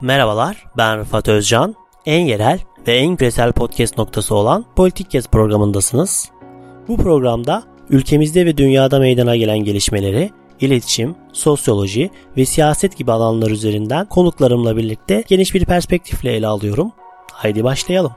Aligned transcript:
Merhabalar, 0.00 0.64
ben 0.76 0.98
Rıfat 0.98 1.28
Özcan. 1.28 1.74
En 2.06 2.20
yerel 2.20 2.60
ve 2.86 2.96
en 2.96 3.16
küresel 3.16 3.52
podcast 3.52 3.98
noktası 3.98 4.34
olan 4.34 4.64
Politik 4.76 5.10
Kes 5.10 5.28
programındasınız. 5.28 6.30
Bu 6.88 6.96
programda 6.96 7.62
ülkemizde 7.90 8.46
ve 8.46 8.56
dünyada 8.56 8.98
meydana 8.98 9.36
gelen 9.36 9.58
gelişmeleri, 9.58 10.30
iletişim, 10.60 11.14
sosyoloji 11.32 12.10
ve 12.36 12.44
siyaset 12.44 12.96
gibi 12.96 13.12
alanlar 13.12 13.50
üzerinden 13.50 14.06
konuklarımla 14.06 14.76
birlikte 14.76 15.24
geniş 15.28 15.54
bir 15.54 15.64
perspektifle 15.64 16.32
ele 16.32 16.46
alıyorum. 16.46 16.92
Haydi 17.32 17.64
başlayalım. 17.64 18.12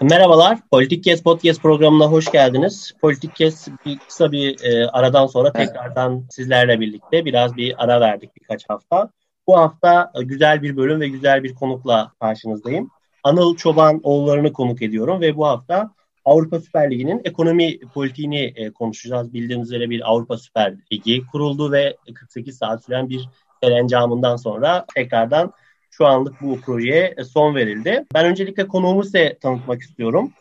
Merhabalar, 0.00 0.58
Politik 0.70 1.04
Kes 1.04 1.22
Podcast 1.22 1.62
programına 1.62 2.06
hoş 2.06 2.32
geldiniz. 2.32 2.92
Politik 3.00 3.36
Kes 3.36 3.68
bir 3.86 3.98
kısa 3.98 4.32
bir 4.32 4.64
e, 4.64 4.88
aradan 4.88 5.26
sonra 5.26 5.52
tekrardan 5.52 6.24
sizlerle 6.30 6.80
birlikte 6.80 7.24
biraz 7.24 7.56
bir 7.56 7.84
ara 7.84 8.00
verdik 8.00 8.30
birkaç 8.36 8.68
hafta. 8.68 9.10
Bu 9.46 9.56
hafta 9.56 10.12
e, 10.14 10.22
güzel 10.22 10.62
bir 10.62 10.76
bölüm 10.76 11.00
ve 11.00 11.08
güzel 11.08 11.42
bir 11.42 11.54
konukla 11.54 12.12
karşınızdayım. 12.20 12.90
Anıl 13.24 13.56
Çoban 13.56 14.00
oğullarını 14.02 14.52
konuk 14.52 14.82
ediyorum 14.82 15.20
ve 15.20 15.36
bu 15.36 15.46
hafta 15.46 15.90
Avrupa 16.24 16.60
Süper 16.60 16.90
Ligi'nin 16.90 17.20
ekonomi 17.24 17.80
politiğini 17.80 18.52
e, 18.56 18.70
konuşacağız. 18.70 19.32
Bildiğiniz 19.32 19.68
üzere 19.68 19.90
bir 19.90 20.10
Avrupa 20.10 20.38
Süper 20.38 20.74
Ligi 20.92 21.26
kuruldu 21.32 21.72
ve 21.72 21.96
48 22.14 22.58
saat 22.58 22.84
süren 22.84 23.08
bir 23.08 23.28
serencamından 23.62 24.36
sonra 24.36 24.86
tekrardan 24.94 25.52
şu 25.90 26.06
anlık 26.06 26.40
bu 26.40 26.60
projeye 26.60 27.16
son 27.32 27.54
verildi. 27.54 28.04
Ben 28.14 28.26
öncelikle 28.26 28.68
konuğumu 28.68 29.04
size 29.04 29.38
tanıtmak 29.38 29.82
istiyorum. 29.82 30.32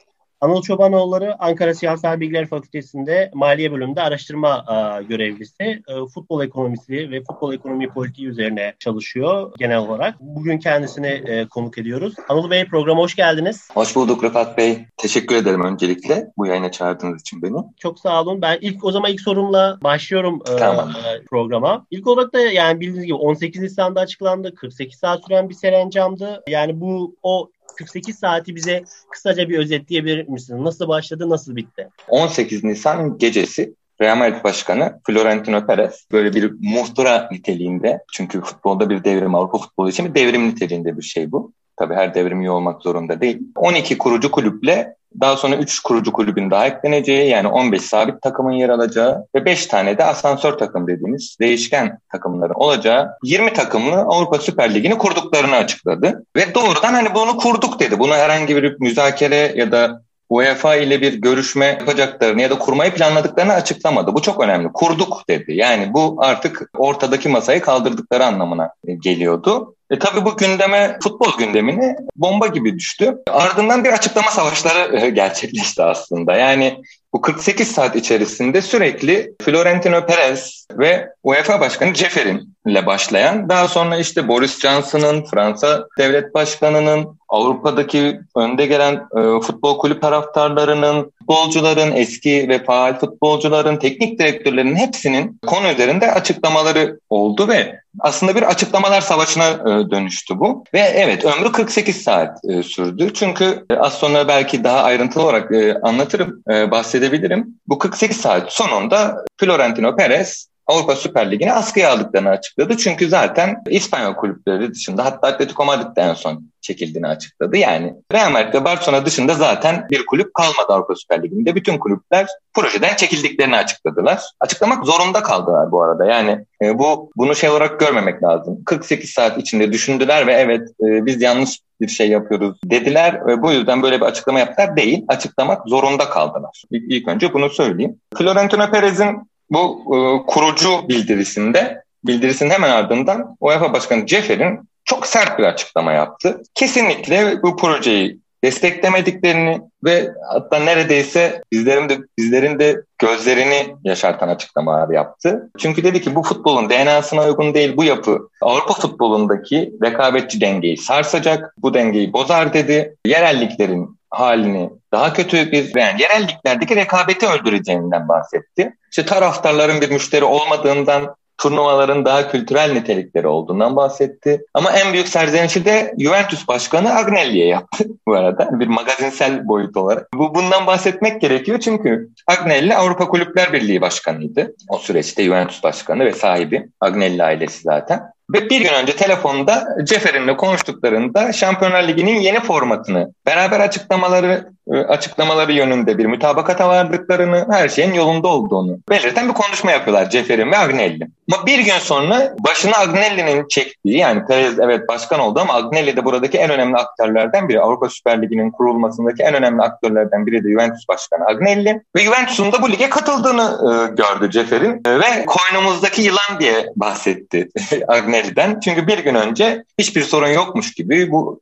Anıl 0.41 0.61
Çobanoğulları 0.61 1.43
Ankara 1.43 1.73
Siyasal 1.73 2.19
Bilgiler 2.19 2.47
Fakültesi'nde 2.47 3.31
Maliye 3.33 3.71
Bölümünde 3.71 4.01
araştırma 4.01 4.65
e, 4.69 5.03
görevlisi. 5.03 5.63
E, 5.63 6.05
futbol 6.13 6.43
ekonomisi 6.43 7.11
ve 7.11 7.23
futbol 7.23 7.53
ekonomi 7.53 7.89
politiği 7.89 8.27
üzerine 8.27 8.73
çalışıyor 8.79 9.51
genel 9.57 9.77
olarak. 9.77 10.15
Bugün 10.19 10.57
kendisini 10.57 11.07
e, 11.07 11.47
konuk 11.47 11.77
ediyoruz. 11.77 12.13
Anıl 12.29 12.49
Bey 12.49 12.65
programa 12.65 13.01
hoş 13.01 13.15
geldiniz. 13.15 13.69
Hoş 13.73 13.95
bulduk 13.95 14.23
Rıfat 14.23 14.57
Bey. 14.57 14.85
Teşekkür 14.97 15.35
ederim 15.35 15.63
öncelikle 15.63 16.27
bu 16.37 16.45
yayına 16.45 16.71
çağırdığınız 16.71 17.21
için 17.21 17.41
beni. 17.41 17.57
Çok 17.77 17.99
sağ 17.99 18.21
olun. 18.21 18.41
Ben 18.41 18.57
ilk 18.61 18.85
o 18.85 18.91
zaman 18.91 19.11
ilk 19.11 19.21
sorumla 19.21 19.77
başlıyorum 19.83 20.39
e, 20.53 20.55
tamam. 20.57 20.89
e, 20.89 21.25
programa. 21.25 21.85
İlk 21.91 22.07
olarak 22.07 22.33
da 22.33 22.39
yani 22.39 22.79
bildiğiniz 22.79 23.05
gibi 23.05 23.15
18 23.15 23.61
Nisan'da 23.61 23.99
açıklandı. 23.99 24.55
48 24.55 24.99
saat 24.99 25.25
süren 25.25 25.49
bir 25.49 25.55
serencamdı. 25.55 26.43
Yani 26.47 26.81
bu 26.81 27.15
o 27.23 27.49
48 27.77 28.19
saati 28.19 28.55
bize 28.55 28.83
kısaca 29.11 29.49
bir 29.49 29.57
özetleyebilir 29.59 30.27
misiniz? 30.27 30.61
Nasıl 30.61 30.87
başladı, 30.87 31.29
nasıl 31.29 31.55
bitti? 31.55 31.89
18 32.07 32.63
Nisan 32.63 33.17
gecesi 33.17 33.73
Real 34.01 34.17
Madrid 34.17 34.43
Başkanı 34.43 34.99
Florentino 35.07 35.65
Perez 35.65 36.07
böyle 36.11 36.33
bir 36.33 36.51
muhtıra 36.61 37.29
niteliğinde 37.31 38.03
çünkü 38.13 38.41
futbolda 38.41 38.89
bir 38.89 39.03
devrim 39.03 39.35
Avrupa 39.35 39.57
futbolu 39.57 39.89
için 39.89 40.05
bir 40.05 40.15
devrim 40.15 40.47
niteliğinde 40.47 40.97
bir 40.97 41.03
şey 41.03 41.31
bu. 41.31 41.53
Tabii 41.77 41.93
her 41.93 42.13
devrim 42.13 42.41
iyi 42.41 42.51
olmak 42.51 42.81
zorunda 42.81 43.21
değil. 43.21 43.39
12 43.55 43.97
kurucu 43.97 44.31
kulüple 44.31 44.95
daha 45.19 45.37
sonra 45.37 45.55
3 45.55 45.79
kurucu 45.79 46.11
kulübün 46.11 46.51
daha 46.51 46.67
ekleneceği 46.67 47.29
yani 47.29 47.47
15 47.47 47.81
sabit 47.81 48.21
takımın 48.21 48.51
yer 48.51 48.69
alacağı 48.69 49.25
ve 49.35 49.45
5 49.45 49.65
tane 49.65 49.97
de 49.97 50.05
asansör 50.05 50.53
takım 50.53 50.87
dediğimiz 50.87 51.37
değişken 51.39 51.99
takımların 52.11 52.53
olacağı 52.53 53.09
20 53.23 53.53
takımlı 53.53 53.95
Avrupa 53.95 54.37
Süper 54.37 54.73
Ligi'ni 54.73 54.97
kurduklarını 54.97 55.55
açıkladı. 55.55 56.25
Ve 56.35 56.55
doğrudan 56.55 56.93
hani 56.93 57.15
bunu 57.15 57.37
kurduk 57.37 57.79
dedi. 57.79 57.99
Bunu 57.99 58.13
herhangi 58.13 58.55
bir 58.55 58.79
müzakere 58.79 59.53
ya 59.55 59.71
da 59.71 60.01
UEFA 60.31 60.75
ile 60.75 61.01
bir 61.01 61.13
görüşme 61.13 61.65
yapacaklarını 61.65 62.41
ya 62.41 62.49
da 62.49 62.59
kurmayı 62.59 62.93
planladıklarını 62.93 63.53
açıklamadı. 63.53 64.13
Bu 64.13 64.21
çok 64.21 64.43
önemli. 64.43 64.69
Kurduk 64.73 65.23
dedi. 65.29 65.53
Yani 65.53 65.93
bu 65.93 66.15
artık 66.17 66.69
ortadaki 66.77 67.29
masayı 67.29 67.61
kaldırdıkları 67.61 68.25
anlamına 68.25 68.73
geliyordu. 68.99 69.75
E 69.91 69.99
tabii 69.99 70.25
bu 70.25 70.37
gündeme, 70.37 70.97
futbol 71.03 71.37
gündemine 71.37 71.95
bomba 72.15 72.47
gibi 72.47 72.79
düştü. 72.79 73.17
Ardından 73.29 73.83
bir 73.83 73.93
açıklama 73.93 74.31
savaşları 74.31 74.97
e, 74.97 75.09
gerçekleşti 75.09 75.83
aslında. 75.83 76.35
Yani 76.35 76.81
bu 77.13 77.21
48 77.21 77.71
saat 77.71 77.95
içerisinde 77.95 78.61
sürekli 78.61 79.33
Florentino 79.41 80.05
Perez 80.05 80.67
ve 80.71 81.09
UEFA 81.23 81.59
Başkanı 81.59 81.93
Ceferin 81.93 82.53
ile 82.65 82.85
başlayan, 82.85 83.49
daha 83.49 83.67
sonra 83.67 83.97
işte 83.97 84.27
Boris 84.27 84.59
Johnson'ın, 84.59 85.25
Fransa 85.25 85.87
Devlet 85.97 86.33
Başkanı'nın, 86.33 87.19
Avrupa'daki 87.29 88.19
önde 88.35 88.65
gelen 88.65 88.93
e, 88.95 89.41
futbol 89.41 89.77
kulüp 89.77 90.01
taraftarlarının, 90.01 91.11
futbolcuların, 91.31 91.91
eski 91.95 92.49
ve 92.49 92.63
faal 92.63 92.99
futbolcuların, 92.99 93.77
teknik 93.77 94.19
direktörlerin 94.19 94.75
hepsinin 94.75 95.39
konu 95.47 95.71
üzerinde 95.71 96.11
açıklamaları 96.11 96.99
oldu 97.09 97.47
ve 97.47 97.79
aslında 97.99 98.35
bir 98.35 98.41
açıklamalar 98.41 99.01
savaşına 99.01 99.49
e, 99.49 99.91
dönüştü 99.91 100.39
bu. 100.39 100.63
Ve 100.73 100.79
evet 100.79 101.25
ömrü 101.25 101.51
48 101.51 102.03
saat 102.03 102.37
e, 102.49 102.63
sürdü. 102.63 103.11
Çünkü 103.13 103.65
e, 103.69 103.75
az 103.75 103.93
sonra 103.93 104.27
belki 104.27 104.63
daha 104.63 104.83
ayrıntılı 104.83 105.23
olarak 105.23 105.51
anlatırım, 105.83 106.43
bahsedebilirim. 106.47 107.47
Bu 107.67 107.79
48 107.79 108.17
saat 108.17 108.53
sonunda 108.53 109.25
Florentino 109.37 109.95
Perez 109.95 110.50
Avrupa 110.71 110.95
Süper 110.95 111.31
Ligi'ni 111.31 111.53
askıya 111.53 111.91
aldıklarını 111.91 112.29
açıkladı. 112.29 112.77
Çünkü 112.77 113.09
zaten 113.09 113.63
İspanyol 113.69 114.13
kulüpleri 114.13 114.73
dışında 114.73 115.05
hatta 115.05 115.27
Atletico 115.27 115.65
Madrid'de 115.65 116.01
en 116.01 116.13
son 116.13 116.51
çekildiğini 116.61 117.07
açıkladı. 117.07 117.57
Yani 117.57 117.93
Real 118.13 118.31
Madrid 118.31 118.53
ve 118.53 118.63
Barcelona 118.63 119.05
dışında 119.05 119.33
zaten 119.33 119.87
bir 119.91 120.05
kulüp 120.05 120.33
kalmadı 120.33 120.67
Avrupa 120.73 120.95
Süper 120.95 121.23
Ligi'nde. 121.23 121.55
Bütün 121.55 121.77
kulüpler 121.77 122.27
projeden 122.53 122.95
çekildiklerini 122.95 123.55
açıkladılar. 123.55 124.21
Açıklamak 124.39 124.85
zorunda 124.85 125.23
kaldılar 125.23 125.71
bu 125.71 125.83
arada. 125.83 126.05
Yani 126.05 126.45
e, 126.63 126.79
bu 126.79 127.11
bunu 127.15 127.35
şey 127.35 127.49
olarak 127.49 127.79
görmemek 127.79 128.23
lazım. 128.23 128.63
48 128.65 129.09
saat 129.09 129.37
içinde 129.37 129.71
düşündüler 129.71 130.27
ve 130.27 130.33
evet 130.33 130.69
e, 130.69 131.05
biz 131.05 131.21
yanlış 131.21 131.59
bir 131.81 131.87
şey 131.87 132.09
yapıyoruz 132.09 132.57
dediler 132.65 133.27
ve 133.27 133.41
bu 133.41 133.51
yüzden 133.51 133.83
böyle 133.83 134.01
bir 134.01 134.05
açıklama 134.05 134.39
yaptılar 134.39 134.75
değil. 134.75 135.05
Açıklamak 135.07 135.67
zorunda 135.67 136.09
kaldılar. 136.09 136.63
İlk, 136.71 136.91
ilk 136.91 137.07
önce 137.07 137.33
bunu 137.33 137.49
söyleyeyim. 137.49 137.99
Florentino 138.17 138.71
Perez'in 138.71 139.30
bu 139.51 139.95
e, 139.95 139.97
kurucu 140.27 140.89
bildirisinde 140.89 141.83
bildirisinin 142.05 142.49
hemen 142.49 142.69
ardından 142.69 143.35
UEFA 143.39 143.73
Başkanı 143.73 144.05
Cefer'in 144.05 144.59
çok 144.85 145.07
sert 145.07 145.39
bir 145.39 145.43
açıklama 145.43 145.91
yaptı. 145.91 146.41
Kesinlikle 146.55 147.43
bu 147.43 147.55
projeyi 147.55 148.19
desteklemediklerini 148.43 149.61
ve 149.83 150.09
hatta 150.29 150.59
neredeyse 150.59 151.43
bizlerin 151.51 151.89
de 151.89 151.97
bizlerin 152.17 152.59
de 152.59 152.81
gözlerini 152.99 153.75
yaşartan 153.83 154.27
açıklamalar 154.27 154.89
yaptı. 154.89 155.49
Çünkü 155.57 155.83
dedi 155.83 156.01
ki 156.01 156.15
bu 156.15 156.23
futbolun 156.23 156.69
DNA'sına 156.69 157.23
uygun 157.23 157.53
değil 157.53 157.77
bu 157.77 157.83
yapı 157.83 158.29
Avrupa 158.41 158.73
futbolundaki 158.73 159.73
rekabetçi 159.83 160.41
dengeyi 160.41 160.77
sarsacak, 160.77 161.53
bu 161.57 161.73
dengeyi 161.73 162.13
bozar 162.13 162.53
dedi. 162.53 162.95
Yerelliklerin 163.05 164.00
halini 164.11 164.69
daha 164.91 165.13
kötü 165.13 165.51
bir 165.51 165.75
yani 165.75 166.01
yerel 166.01 166.27
rekabeti 166.75 167.27
öldüreceğinden 167.27 168.07
bahsetti. 168.07 168.73
İşte 168.91 169.05
taraftarların 169.05 169.81
bir 169.81 169.91
müşteri 169.91 170.23
olmadığından 170.23 171.15
turnuvaların 171.41 172.05
daha 172.05 172.31
kültürel 172.31 172.71
nitelikleri 172.71 173.27
olduğundan 173.27 173.75
bahsetti. 173.75 174.45
Ama 174.53 174.71
en 174.71 174.93
büyük 174.93 175.07
serzenişi 175.07 175.65
de 175.65 175.93
Juventus 175.99 176.47
Başkanı 176.47 176.95
Agnelli'ye 176.95 177.47
yaptı 177.47 177.85
bu 178.07 178.13
arada. 178.13 178.59
Bir 178.59 178.67
magazinsel 178.67 179.47
boyut 179.47 179.77
olarak. 179.77 180.07
Bu 180.13 180.35
bundan 180.35 180.67
bahsetmek 180.67 181.21
gerekiyor 181.21 181.59
çünkü 181.59 182.09
Agnelli 182.27 182.75
Avrupa 182.75 183.07
Kulüpler 183.07 183.53
Birliği 183.53 183.81
Başkanıydı. 183.81 184.55
O 184.69 184.77
süreçte 184.77 185.23
Juventus 185.23 185.63
Başkanı 185.63 186.05
ve 186.05 186.13
sahibi. 186.13 186.69
Agnelli 186.79 187.23
ailesi 187.23 187.61
zaten. 187.61 188.01
Ve 188.33 188.49
bir 188.49 188.61
gün 188.61 188.73
önce 188.73 188.95
telefonda 188.95 189.75
Cefer'inle 189.83 190.37
konuştuklarında 190.37 191.33
Şampiyonlar 191.33 191.87
Ligi'nin 191.87 192.19
yeni 192.19 192.39
formatını, 192.39 193.13
beraber 193.25 193.59
açıklamaları 193.59 194.51
açıklamaları 194.77 195.53
yönünde 195.53 195.97
bir 195.97 196.05
mutabakata 196.05 196.69
vardıklarını, 196.69 197.47
her 197.51 197.69
şeyin 197.69 197.93
yolunda 197.93 198.27
olduğunu 198.27 198.79
belirten 198.89 199.29
bir 199.29 199.33
konuşma 199.33 199.71
yapıyorlar 199.71 200.09
Cefer'in 200.09 200.51
ve 200.51 200.57
Agnelli. 200.57 201.07
Ama 201.31 201.45
bir 201.45 201.59
gün 201.59 201.79
sonra 201.79 202.33
başına 202.39 202.77
Agnelli'nin 202.77 203.47
çektiği 203.47 203.97
yani 203.97 204.25
Perez 204.25 204.59
evet 204.59 204.87
başkan 204.87 205.19
oldu 205.19 205.39
ama 205.39 205.53
Agnelli 205.53 205.97
de 205.97 206.05
buradaki 206.05 206.37
en 206.37 206.49
önemli 206.49 206.75
aktörlerden 206.75 207.49
biri. 207.49 207.61
Avrupa 207.61 207.89
Süper 207.89 208.21
Ligi'nin 208.21 208.51
kurulmasındaki 208.51 209.23
en 209.23 209.33
önemli 209.33 209.61
aktörlerden 209.61 210.25
biri 210.25 210.43
de 210.43 210.49
Juventus 210.49 210.87
Başkanı 210.89 211.25
Agnelli. 211.25 211.81
Ve 211.95 212.01
Juventus'un 212.01 212.51
da 212.51 212.61
bu 212.61 212.71
lige 212.71 212.89
katıldığını 212.89 213.41
e, 213.41 213.95
gördü 213.95 214.31
Cefer'in 214.31 214.81
e, 214.85 214.99
ve 214.99 215.25
koynumuzdaki 215.25 216.01
yılan 216.01 216.39
diye 216.39 216.65
bahsetti 216.75 217.49
Agnelli'den. 217.87 218.59
Çünkü 218.59 218.87
bir 218.87 218.99
gün 218.99 219.15
önce 219.15 219.63
hiçbir 219.77 220.03
sorun 220.03 220.27
yokmuş 220.27 220.73
gibi 220.73 221.11
bu 221.11 221.39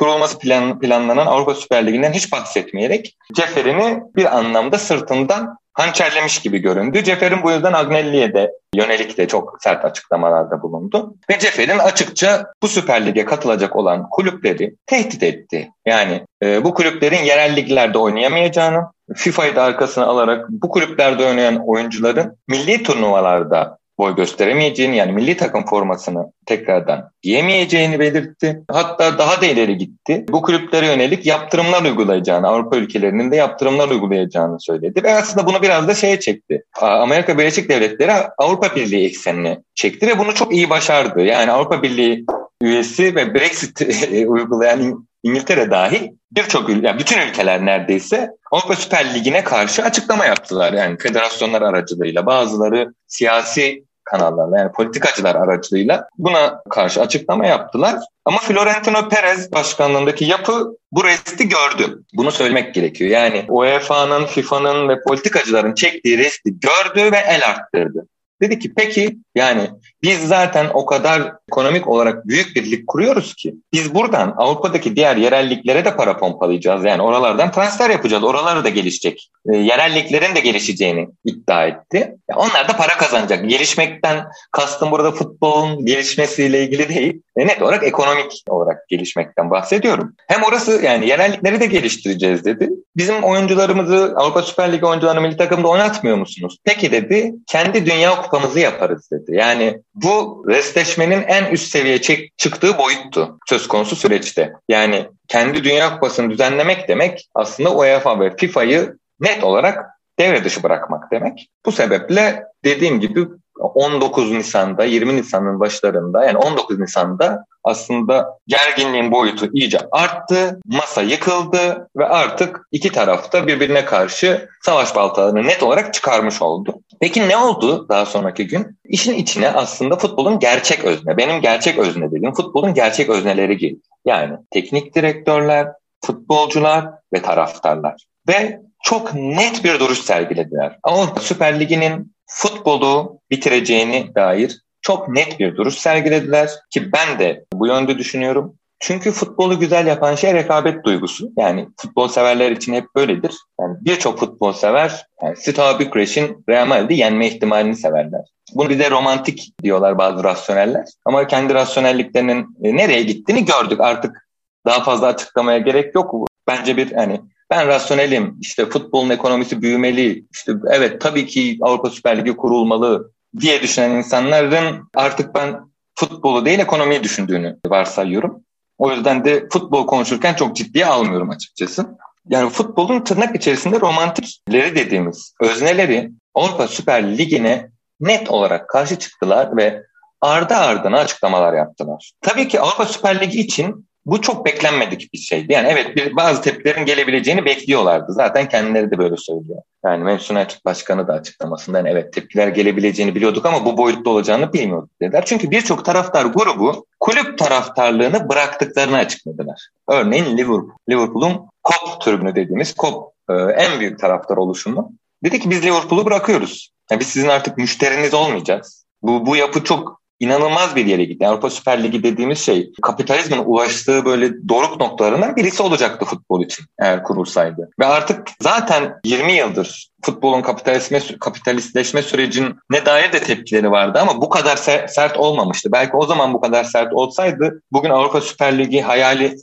kurulması 0.00 0.38
plan, 0.38 0.80
planlanan 0.80 1.26
Avrupa 1.26 1.54
Süper 1.54 1.86
Ligi'nden 1.86 2.12
hiç 2.12 2.32
bahsetmeyerek 2.32 3.16
Cefer'ini 3.34 4.02
bir 4.16 4.36
anlamda 4.38 4.78
sırtından 4.78 5.58
hançerlemiş 5.74 6.38
gibi 6.40 6.58
göründü. 6.58 7.04
Cefer'in 7.04 7.42
bu 7.42 7.50
yüzden 7.50 7.72
Agnelli'ye 7.72 8.34
de 8.34 8.52
yönelik 8.74 9.18
de 9.18 9.28
çok 9.28 9.58
sert 9.60 9.84
açıklamalarda 9.84 10.62
bulundu. 10.62 11.14
Ve 11.30 11.38
Cefer'in 11.38 11.78
açıkça 11.78 12.46
bu 12.62 12.68
Süper 12.68 13.06
Lig'e 13.06 13.24
katılacak 13.24 13.76
olan 13.76 14.08
kulüpleri 14.10 14.74
tehdit 14.86 15.22
etti. 15.22 15.70
Yani 15.86 16.26
e, 16.42 16.64
bu 16.64 16.74
kulüplerin 16.74 17.22
yerel 17.24 17.56
liglerde 17.56 17.98
oynayamayacağını, 17.98 18.82
FIFA'yı 19.14 19.56
da 19.56 19.62
arkasına 19.62 20.04
alarak 20.06 20.46
bu 20.48 20.68
kulüplerde 20.68 21.24
oynayan 21.24 21.68
oyuncuların 21.68 22.36
milli 22.48 22.82
turnuvalarda 22.82 23.78
boy 24.00 24.16
gösteremeyeceğini 24.16 24.96
yani 24.96 25.12
milli 25.12 25.36
takım 25.36 25.66
formasını 25.66 26.32
tekrardan 26.46 27.10
giyemeyeceğini 27.22 28.00
belirtti. 28.00 28.62
Hatta 28.70 29.18
daha 29.18 29.40
da 29.40 29.46
ileri 29.46 29.78
gitti. 29.78 30.24
Bu 30.28 30.42
kulüplere 30.42 30.86
yönelik 30.86 31.26
yaptırımlar 31.26 31.82
uygulayacağını, 31.82 32.48
Avrupa 32.48 32.76
ülkelerinin 32.76 33.30
de 33.30 33.36
yaptırımlar 33.36 33.88
uygulayacağını 33.88 34.60
söyledi. 34.60 35.04
Ve 35.04 35.14
aslında 35.14 35.46
bunu 35.46 35.62
biraz 35.62 35.88
da 35.88 35.94
şeye 35.94 36.20
çekti. 36.20 36.64
Amerika 36.80 37.38
Birleşik 37.38 37.68
Devletleri 37.68 38.12
Avrupa 38.38 38.76
Birliği 38.76 39.06
eksenine 39.06 39.58
çekti 39.74 40.06
ve 40.06 40.18
bunu 40.18 40.34
çok 40.34 40.52
iyi 40.52 40.70
başardı. 40.70 41.20
Yani 41.20 41.52
Avrupa 41.52 41.82
Birliği 41.82 42.24
üyesi 42.62 43.14
ve 43.14 43.34
Brexit 43.34 43.80
uygulayan 44.26 45.06
İngiltere 45.22 45.70
dahil 45.70 46.08
birçok 46.32 46.68
ülke, 46.68 46.86
yani 46.86 46.98
bütün 46.98 47.20
ülkeler 47.20 47.66
neredeyse 47.66 48.30
Avrupa 48.50 48.76
Süper 48.76 49.14
Ligi'ne 49.14 49.44
karşı 49.44 49.82
açıklama 49.82 50.26
yaptılar. 50.26 50.72
Yani 50.72 50.98
federasyonlar 50.98 51.62
aracılığıyla 51.62 52.26
bazıları 52.26 52.94
siyasi 53.06 53.84
kanallarla 54.10 54.58
yani 54.58 54.72
politikacılar 54.72 55.34
aracılığıyla 55.34 56.08
buna 56.18 56.62
karşı 56.70 57.00
açıklama 57.00 57.46
yaptılar. 57.46 57.96
Ama 58.24 58.38
Florentino 58.38 59.08
Perez 59.08 59.52
başkanlığındaki 59.52 60.24
yapı 60.24 60.76
bu 60.92 61.04
resti 61.04 61.48
gördü. 61.48 62.02
Bunu 62.14 62.30
söylemek 62.30 62.74
gerekiyor. 62.74 63.10
Yani 63.10 63.44
UEFA'nın, 63.48 64.26
FIFA'nın 64.26 64.88
ve 64.88 65.02
politikacıların 65.02 65.74
çektiği 65.74 66.18
resti 66.18 66.60
gördü 66.60 67.12
ve 67.12 67.18
el 67.28 67.40
arttırdı. 67.48 68.06
Dedi 68.40 68.58
ki 68.58 68.74
peki 68.76 69.16
yani 69.34 69.70
biz 70.02 70.28
zaten 70.28 70.66
o 70.74 70.86
kadar 70.86 71.32
ekonomik 71.48 71.88
olarak 71.88 72.28
büyük 72.28 72.56
bir 72.56 72.70
lig 72.70 72.86
kuruyoruz 72.86 73.34
ki 73.34 73.54
biz 73.72 73.94
buradan 73.94 74.34
Avrupa'daki 74.36 74.96
diğer 74.96 75.16
yerelliklere 75.16 75.84
de 75.84 75.96
para 75.96 76.16
pompalayacağız. 76.16 76.84
Yani 76.84 77.02
oralardan 77.02 77.52
transfer 77.52 77.90
yapacağız. 77.90 78.24
Oraları 78.24 78.64
da 78.64 78.68
gelişecek. 78.68 79.30
E, 79.52 79.56
yerelliklerin 79.56 80.34
de 80.34 80.40
gelişeceğini 80.40 81.08
iddia 81.24 81.66
etti. 81.66 82.16
Ya 82.30 82.36
onlar 82.36 82.68
da 82.68 82.76
para 82.76 82.96
kazanacak. 82.96 83.48
Gelişmekten 83.50 84.26
kastım 84.52 84.90
burada 84.90 85.12
futbolun 85.12 85.86
gelişmesiyle 85.86 86.64
ilgili 86.64 86.88
değil. 86.88 87.22
E, 87.36 87.46
net 87.46 87.62
olarak 87.62 87.84
ekonomik 87.84 88.32
olarak 88.48 88.88
gelişmekten 88.88 89.50
bahsediyorum. 89.50 90.14
Hem 90.28 90.42
orası 90.42 90.80
yani 90.84 91.08
yerellikleri 91.08 91.60
de 91.60 91.66
geliştireceğiz 91.66 92.44
dedi. 92.44 92.70
Bizim 92.96 93.22
oyuncularımızı 93.24 94.14
Avrupa 94.16 94.42
Süper 94.42 94.72
Ligi 94.72 94.86
oyuncularını 94.86 95.20
milli 95.20 95.36
takımda 95.36 95.68
oynatmıyor 95.68 96.16
musunuz? 96.16 96.58
Peki 96.64 96.92
dedi 96.92 97.32
kendi 97.46 97.86
dünya 97.86 98.22
kupamızı 98.30 98.60
yaparız 98.60 99.10
dedi. 99.10 99.36
Yani 99.36 99.82
bu 99.94 100.44
restleşmenin 100.48 101.22
en 101.22 101.50
üst 101.50 101.70
seviye 101.70 102.00
çek, 102.00 102.38
çıktığı 102.38 102.78
boyuttu 102.78 103.38
söz 103.48 103.68
konusu 103.68 103.96
süreçte. 103.96 104.52
Yani 104.68 105.08
kendi 105.28 105.64
Dünya 105.64 105.94
Kupası'nı 105.94 106.30
düzenlemek 106.30 106.88
demek 106.88 107.28
aslında 107.34 107.74
UEFA 107.74 108.20
ve 108.20 108.36
FIFA'yı 108.36 108.96
net 109.20 109.44
olarak 109.44 109.86
devre 110.18 110.44
dışı 110.44 110.62
bırakmak 110.62 111.12
demek. 111.12 111.50
Bu 111.66 111.72
sebeple 111.72 112.44
dediğim 112.64 113.00
gibi 113.00 113.26
19 113.62 114.30
Nisan'da 114.30 114.84
20 114.84 115.16
Nisan'ın 115.16 115.60
başlarında 115.60 116.24
yani 116.24 116.38
19 116.38 116.78
Nisan'da 116.78 117.44
aslında 117.64 118.38
gerginliğin 118.46 119.12
boyutu 119.12 119.48
iyice 119.52 119.78
arttı, 119.92 120.60
masa 120.64 121.02
yıkıldı 121.02 121.88
ve 121.96 122.08
artık 122.08 122.68
iki 122.72 122.92
tarafta 122.92 123.46
birbirine 123.46 123.84
karşı 123.84 124.48
savaş 124.62 124.96
baltalarını 124.96 125.46
net 125.46 125.62
olarak 125.62 125.94
çıkarmış 125.94 126.42
oldu. 126.42 126.74
Peki 127.00 127.28
ne 127.28 127.36
oldu 127.36 127.88
daha 127.88 128.06
sonraki 128.06 128.46
gün? 128.46 128.78
İşin 128.84 129.14
içine 129.14 129.48
aslında 129.48 129.96
futbolun 129.96 130.38
gerçek 130.38 130.84
özne, 130.84 131.16
benim 131.16 131.40
gerçek 131.40 131.78
özne 131.78 132.10
dediğim 132.10 132.34
futbolun 132.34 132.74
gerçek 132.74 133.10
özneleri 133.10 133.56
girdi. 133.56 133.80
Yani 134.04 134.36
teknik 134.50 134.94
direktörler, 134.94 135.68
futbolcular 136.04 136.88
ve 137.12 137.22
taraftarlar. 137.22 137.94
Ve 138.28 138.60
çok 138.82 139.14
net 139.14 139.64
bir 139.64 139.80
duruş 139.80 139.98
sergilediler. 139.98 140.78
Avrupa 140.82 141.20
Süper 141.20 141.60
Ligi'nin 141.60 142.14
futbolu 142.26 143.20
bitireceğini 143.30 144.14
dair 144.14 144.60
çok 144.82 145.08
net 145.08 145.40
bir 145.40 145.56
duruş 145.56 145.74
sergilediler 145.74 146.50
ki 146.70 146.92
ben 146.92 147.18
de 147.18 147.44
bu 147.52 147.66
yönde 147.66 147.98
düşünüyorum. 147.98 148.54
Çünkü 148.82 149.10
futbolu 149.10 149.58
güzel 149.58 149.86
yapan 149.86 150.14
şey 150.14 150.34
rekabet 150.34 150.84
duygusu. 150.84 151.30
Yani 151.38 151.68
futbol 151.76 152.08
severler 152.08 152.50
için 152.50 152.74
hep 152.74 152.84
böyledir. 152.96 153.34
Yani 153.60 153.76
birçok 153.80 154.18
futbol 154.18 154.52
sever 154.52 155.06
yani 155.22 155.36
Steaua 155.36 155.78
Bükreş'in 155.78 156.44
Real 156.48 156.66
Madrid'i 156.66 156.94
yenme 156.94 157.26
ihtimalini 157.26 157.76
severler. 157.76 158.20
Bunu 158.54 158.70
bize 158.70 158.90
romantik 158.90 159.52
diyorlar 159.62 159.98
bazı 159.98 160.24
rasyoneller. 160.24 160.84
Ama 161.04 161.26
kendi 161.26 161.54
rasyonelliklerinin 161.54 162.56
nereye 162.60 163.02
gittiğini 163.02 163.44
gördük. 163.44 163.80
Artık 163.80 164.28
daha 164.66 164.84
fazla 164.84 165.06
açıklamaya 165.06 165.58
gerek 165.58 165.94
yok. 165.94 166.28
Bence 166.46 166.76
bir 166.76 166.92
hani 166.92 167.20
ben 167.50 167.66
rasyonelim, 167.66 168.36
işte 168.40 168.66
futbolun 168.66 169.10
ekonomisi 169.10 169.62
büyümeli, 169.62 170.24
işte 170.32 170.52
evet 170.70 171.00
tabii 171.00 171.26
ki 171.26 171.58
Avrupa 171.62 171.90
Süper 171.90 172.18
Ligi 172.18 172.36
kurulmalı 172.36 173.12
diye 173.40 173.62
düşünen 173.62 173.90
insanların 173.90 174.88
artık 174.94 175.34
ben 175.34 175.60
futbolu 175.94 176.44
değil 176.44 176.58
ekonomiyi 176.58 177.02
düşündüğünü 177.02 177.58
varsayıyorum. 177.66 178.44
O 178.78 178.92
yüzden 178.92 179.24
de 179.24 179.48
futbol 179.52 179.86
konuşurken 179.86 180.34
çok 180.34 180.56
ciddiye 180.56 180.86
almıyorum 180.86 181.30
açıkçası. 181.30 181.86
Yani 182.28 182.50
futbolun 182.50 183.04
tırnak 183.04 183.36
içerisinde 183.36 183.80
romantikleri 183.80 184.76
dediğimiz 184.76 185.34
özneleri 185.40 186.10
Avrupa 186.34 186.68
Süper 186.68 187.18
Ligi'ne 187.18 187.70
net 188.00 188.30
olarak 188.30 188.68
karşı 188.68 188.98
çıktılar 188.98 189.56
ve 189.56 189.82
ardı 190.20 190.54
ardına 190.54 190.98
açıklamalar 190.98 191.54
yaptılar. 191.54 192.12
Tabii 192.20 192.48
ki 192.48 192.60
Avrupa 192.60 192.86
Süper 192.86 193.20
Ligi 193.20 193.40
için 193.40 193.89
bu 194.06 194.20
çok 194.20 194.46
beklenmedik 194.46 195.12
bir 195.12 195.18
şeydi. 195.18 195.52
Yani 195.52 195.68
evet 195.68 195.96
bir, 195.96 196.16
bazı 196.16 196.42
tepkilerin 196.42 196.84
gelebileceğini 196.84 197.44
bekliyorlardı. 197.44 198.12
Zaten 198.12 198.48
kendileri 198.48 198.90
de 198.90 198.98
böyle 198.98 199.16
söylüyor. 199.16 199.62
Yani 199.84 200.04
Manchester 200.04 200.36
United 200.36 200.64
Başkanı 200.64 201.08
da 201.08 201.12
açıklamasında 201.12 201.78
yani 201.78 201.88
evet 201.88 202.12
tepkiler 202.12 202.48
gelebileceğini 202.48 203.14
biliyorduk 203.14 203.46
ama 203.46 203.64
bu 203.64 203.76
boyutta 203.76 204.10
olacağını 204.10 204.52
bilmiyorduk 204.52 204.90
dediler. 205.02 205.24
Çünkü 205.26 205.50
birçok 205.50 205.84
taraftar 205.84 206.24
grubu 206.24 206.86
kulüp 207.00 207.38
taraftarlığını 207.38 208.28
bıraktıklarını 208.28 208.96
açıkladılar. 208.96 209.68
Örneğin 209.88 210.36
Liverpool. 210.36 210.70
Liverpool'un 210.88 211.50
COP 211.64 212.00
tribünü 212.00 212.34
dediğimiz 212.34 212.74
COP 212.74 213.12
e, 213.30 213.34
en 213.34 213.80
büyük 213.80 213.98
taraftar 213.98 214.36
oluşumu. 214.36 214.92
Dedi 215.24 215.40
ki 215.40 215.50
biz 215.50 215.64
Liverpool'u 215.64 216.04
bırakıyoruz. 216.04 216.72
Yani 216.90 217.00
biz 217.00 217.06
sizin 217.06 217.28
artık 217.28 217.58
müşteriniz 217.58 218.14
olmayacağız. 218.14 218.84
Bu, 219.02 219.26
bu 219.26 219.36
yapı 219.36 219.64
çok 219.64 219.99
inanılmaz 220.20 220.76
bir 220.76 220.86
yere 220.86 221.04
gitti. 221.04 221.26
Avrupa 221.26 221.50
Süper 221.50 221.82
Ligi 221.82 222.02
dediğimiz 222.02 222.38
şey 222.38 222.72
kapitalizmin 222.82 223.42
ulaştığı 223.44 224.04
böyle 224.04 224.48
doruk 224.48 224.80
noktalarından 224.80 225.36
birisi 225.36 225.62
olacaktı 225.62 226.04
futbol 226.04 226.44
için 226.44 226.66
eğer 226.78 227.02
kurulsaydı. 227.02 227.70
Ve 227.80 227.86
artık 227.86 228.28
zaten 228.42 228.94
20 229.04 229.32
yıldır 229.32 229.90
futbolun 230.02 230.42
kapitalistleşme, 230.42 231.18
kapitalistleşme 231.18 232.02
sürecine 232.02 232.86
dair 232.86 233.12
de 233.12 233.20
tepkileri 233.20 233.70
vardı 233.70 233.98
ama 234.02 234.22
bu 234.22 234.28
kadar 234.28 234.56
sert 234.88 235.16
olmamıştı. 235.16 235.72
Belki 235.72 235.96
o 235.96 236.06
zaman 236.06 236.34
bu 236.34 236.40
kadar 236.40 236.64
sert 236.64 236.92
olsaydı 236.92 237.62
bugün 237.72 237.90
Avrupa 237.90 238.20
Süper 238.20 238.58
Ligi 238.58 238.80
hayali 238.80 239.36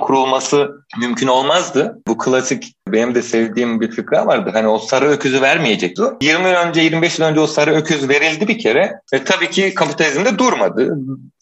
kurulması 0.00 0.70
mümkün 0.98 1.26
olmazdı. 1.26 2.02
Bu 2.06 2.18
klasik 2.18 2.74
benim 2.92 3.14
de 3.14 3.22
sevdiğim 3.22 3.80
bir 3.80 3.90
fikra 3.90 4.26
vardı. 4.26 4.50
Hani 4.52 4.68
o 4.68 4.78
sarı 4.78 5.08
öküzü 5.08 5.42
vermeyecekti. 5.42 6.02
20 6.20 6.48
yıl 6.48 6.54
önce 6.54 6.80
25 6.80 7.18
yıl 7.18 7.26
önce 7.26 7.40
o 7.40 7.46
sarı 7.46 7.74
öküz 7.74 8.08
verildi 8.08 8.48
bir 8.48 8.58
kere. 8.58 8.92
Ve 9.14 9.24
tabii 9.24 9.50
ki 9.50 9.74
kapitalizm 9.74 10.24
de 10.24 10.38
durmadı 10.38 10.96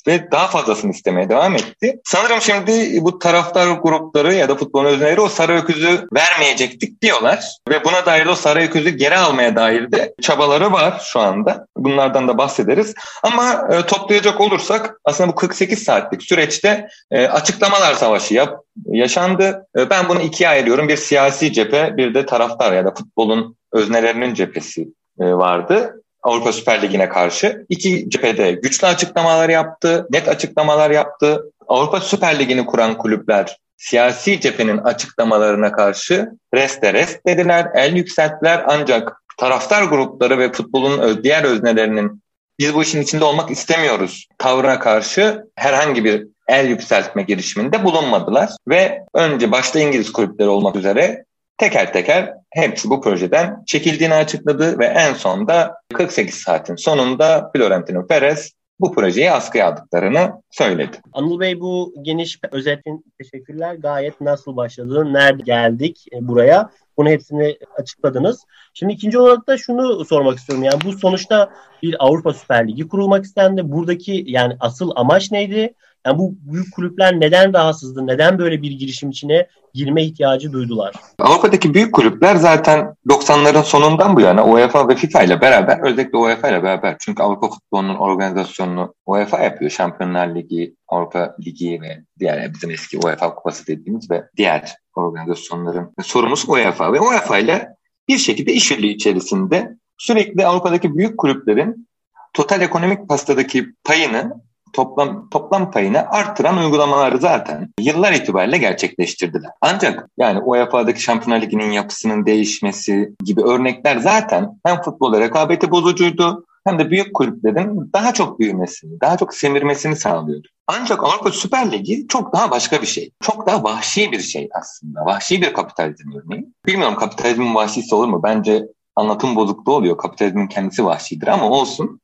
ve 0.07 0.31
daha 0.33 0.47
fazlasını 0.47 0.91
istemeye 0.91 1.29
devam 1.29 1.55
etti. 1.55 2.01
Sanırım 2.05 2.41
şimdi 2.41 2.99
bu 3.01 3.19
taraftar 3.19 3.71
grupları 3.71 4.35
ya 4.35 4.49
da 4.49 4.55
futbolun 4.55 4.85
özneleri 4.85 5.21
o 5.21 5.29
sarı 5.29 5.57
öküzü 5.57 6.09
vermeyecektik 6.15 7.03
diyorlar. 7.03 7.45
Ve 7.69 7.85
buna 7.85 8.07
dair 8.07 8.27
o 8.27 8.35
sarı 8.35 8.61
öküzü 8.61 8.91
geri 8.91 9.17
almaya 9.17 9.57
dair 9.57 9.93
de 9.93 10.15
çabaları 10.23 10.73
var 10.73 11.03
şu 11.05 11.21
anda. 11.21 11.67
Bunlardan 11.77 12.29
da 12.29 12.39
bahsederiz. 12.39 12.95
Ama 13.23 13.69
e, 13.73 13.87
toplayacak 13.87 14.41
olursak 14.41 14.95
aslında 15.05 15.31
bu 15.31 15.35
48 15.35 15.83
saatlik 15.83 16.23
süreçte 16.23 16.89
e, 17.11 17.27
açıklamalar 17.27 17.95
savaşı 17.95 18.35
yap, 18.35 18.59
yaşandı. 18.87 19.67
E, 19.79 19.91
ben 19.91 20.09
bunu 20.09 20.21
ikiye 20.21 20.49
ayırıyorum. 20.49 20.89
Bir 20.89 20.97
siyasi 20.97 21.40
cephe 21.53 21.97
bir 21.97 22.15
de 22.15 22.27
taraftar 22.27 22.73
ya 22.73 22.85
da 22.85 22.95
futbolun 22.95 23.57
öznelerinin 23.73 24.35
cephesi 24.35 24.89
e, 25.21 25.25
vardı. 25.25 26.03
Avrupa 26.23 26.53
Süper 26.53 26.83
Ligi'ne 26.83 27.09
karşı. 27.09 27.67
iki 27.69 28.11
cephede 28.11 28.53
güçlü 28.53 28.87
açıklamalar 28.87 29.49
yaptı, 29.49 30.07
net 30.11 30.29
açıklamalar 30.29 30.91
yaptı. 30.91 31.45
Avrupa 31.69 32.01
Süper 32.01 32.39
Ligi'ni 32.39 32.67
kuran 32.67 32.99
kulüpler 32.99 33.57
siyasi 33.81 34.41
cephenin 34.41 34.79
açıklamalarına 34.79 35.73
karşı 35.73 36.31
reste 36.55 36.93
rest 36.93 37.27
dediler, 37.27 37.67
el 37.75 37.97
yükselttiler 37.97 38.65
ancak 38.67 39.23
taraftar 39.39 39.83
grupları 39.83 40.39
ve 40.39 40.53
futbolun 40.53 41.25
diğer 41.25 41.45
öznelerinin 41.45 42.23
biz 42.59 42.75
bu 42.75 42.83
işin 42.83 43.03
içinde 43.03 43.25
olmak 43.25 43.51
istemiyoruz 43.51 44.27
tavrına 44.39 44.79
karşı 44.79 45.45
herhangi 45.57 46.05
bir 46.05 46.27
el 46.49 46.69
yükseltme 46.69 47.23
girişiminde 47.23 47.85
bulunmadılar 47.85 48.51
ve 48.69 49.03
önce 49.15 49.53
başta 49.53 49.81
İngiliz 49.81 50.13
kulüpleri 50.13 50.49
olmak 50.49 50.77
üzere 50.77 51.25
teker 51.61 51.93
teker 51.93 52.35
hepsi 52.51 52.91
bu 52.91 53.01
projeden 53.01 53.65
çekildiğini 53.67 54.15
açıkladı 54.15 54.79
ve 54.79 54.87
en 54.87 55.15
sonda 55.15 55.75
48 55.95 56.35
saatin 56.35 56.77
sonunda 56.77 57.51
Florentino 57.53 58.07
Perez 58.07 58.53
bu 58.81 58.93
projeyi 58.93 59.31
askıya 59.31 59.67
aldıklarını 59.67 60.43
söyledi. 60.51 60.97
Anıl 61.13 61.41
Bey 61.41 61.61
bu 61.61 61.95
geniş 62.03 62.39
özetin 62.53 63.05
teşekkürler. 63.19 63.75
Gayet 63.75 64.21
nasıl 64.21 64.57
başladı, 64.57 65.13
nerede 65.13 65.43
geldik 65.43 66.07
e, 66.13 66.29
buraya 66.29 66.71
Bunu 66.97 67.09
hepsini 67.09 67.59
açıkladınız. 67.79 68.45
Şimdi 68.75 68.93
ikinci 68.93 69.19
olarak 69.19 69.47
da 69.47 69.59
şunu 69.59 70.05
sormak 70.05 70.39
istiyorum. 70.39 70.65
Yani 70.65 70.81
bu 70.85 70.93
sonuçta 70.93 71.51
bir 71.83 71.97
Avrupa 71.99 72.33
Süper 72.33 72.69
Ligi 72.69 72.89
kurulmak 72.89 73.25
istendi. 73.25 73.73
Buradaki 73.73 74.25
yani 74.27 74.57
asıl 74.61 74.91
amaç 74.97 75.31
neydi? 75.31 75.75
Yani 76.07 76.19
bu 76.19 76.35
büyük 76.53 76.75
kulüpler 76.75 77.21
neden 77.21 77.55
rahatsızdı? 77.55 78.07
Neden 78.07 78.39
böyle 78.39 78.63
bir 78.63 78.71
girişim 78.71 79.11
içine 79.11 79.47
girme 79.75 80.05
ihtiyacı 80.05 80.53
duydular? 80.53 80.95
Avrupa'daki 81.19 81.75
büyük 81.75 81.95
kulüpler 81.95 82.37
zaten 82.37 82.95
90'ların 83.09 83.63
sonundan 83.63 84.17
bu 84.17 84.21
yana 84.21 84.47
UEFA 84.47 84.89
ve 84.89 84.97
FIFA 84.97 85.23
ile 85.23 85.41
beraber 85.41 85.81
özellikle 85.81 86.19
UEFA 86.19 86.49
ile 86.49 86.63
beraber 86.63 86.97
çünkü 87.01 87.23
Avrupa 87.23 87.51
futbolunun 87.51 87.95
organizasyonunu 87.95 88.95
UEFA 89.07 89.39
yapıyor. 89.39 89.71
Şampiyonlar 89.71 90.35
Ligi, 90.35 90.75
Avrupa 90.89 91.37
Ligi 91.47 91.81
ve 91.83 92.05
diğer 92.19 92.55
bizim 92.55 92.71
eski 92.71 92.99
UEFA 92.99 93.35
Kupası 93.35 93.67
dediğimiz 93.67 94.11
ve 94.11 94.25
diğer 94.37 94.77
organizasyonların 94.95 95.95
sorumlusu 96.03 96.53
UEFA 96.53 96.93
ve 96.93 97.01
UEFA 97.01 97.39
ile 97.39 97.69
bir 98.09 98.19
şekilde 98.19 98.53
işbirliği 98.53 98.95
içerisinde 98.95 99.77
sürekli 99.99 100.47
Avrupa'daki 100.47 100.97
büyük 100.97 101.19
kulüplerin 101.19 101.89
total 102.33 102.61
ekonomik 102.61 103.09
pastadaki 103.09 103.67
payını 103.85 104.33
toplam 104.73 105.29
toplam 105.29 105.71
payını 105.71 106.11
artıran 106.11 106.59
uygulamaları 106.59 107.19
zaten 107.19 107.69
yıllar 107.81 108.13
itibariyle 108.13 108.59
gerçekleştirdiler. 108.59 109.51
Ancak 109.61 110.09
yani 110.19 110.41
UEFA'daki 110.41 111.03
Şampiyonlar 111.03 111.43
Ligi'nin 111.43 111.71
yapısının 111.71 112.27
değişmesi 112.27 113.15
gibi 113.25 113.43
örnekler 113.43 113.97
zaten 113.97 114.61
hem 114.67 114.83
futbola 114.83 115.21
rekabeti 115.21 115.71
bozucuydu 115.71 116.45
hem 116.65 116.79
de 116.79 116.91
büyük 116.91 117.15
kulüplerin 117.15 117.91
daha 117.93 118.13
çok 118.15 118.41
büyümesini, 118.41 119.01
daha 119.01 119.17
çok 119.17 119.35
semirmesini 119.35 119.97
sağlıyordu. 119.97 120.49
Ancak 120.67 121.05
Avrupa 121.05 121.31
Süper 121.31 121.73
Ligi 121.73 122.07
çok 122.09 122.35
daha 122.35 122.51
başka 122.51 122.83
bir 122.83 122.87
şey. 122.87 123.11
Çok 123.21 123.47
daha 123.47 123.65
vahşi 123.65 124.13
bir 124.13 124.21
şey 124.21 124.49
aslında. 124.55 125.05
Vahşi 125.05 125.43
bir 125.43 125.53
kapitalizm 125.53 126.13
örneği. 126.13 126.47
Bilmiyorum 126.67 126.97
kapitalizmin 126.97 127.55
vahşisi 127.55 127.95
olur 127.95 128.09
mu? 128.09 128.21
Bence 128.23 128.67
anlatım 128.97 129.37
bozukluğu 129.37 129.73
oluyor. 129.73 129.97
Kapitalizmin 129.97 130.47
kendisi 130.47 130.85
vahşidir 130.85 131.27
ama 131.27 131.51
olsun 131.51 132.01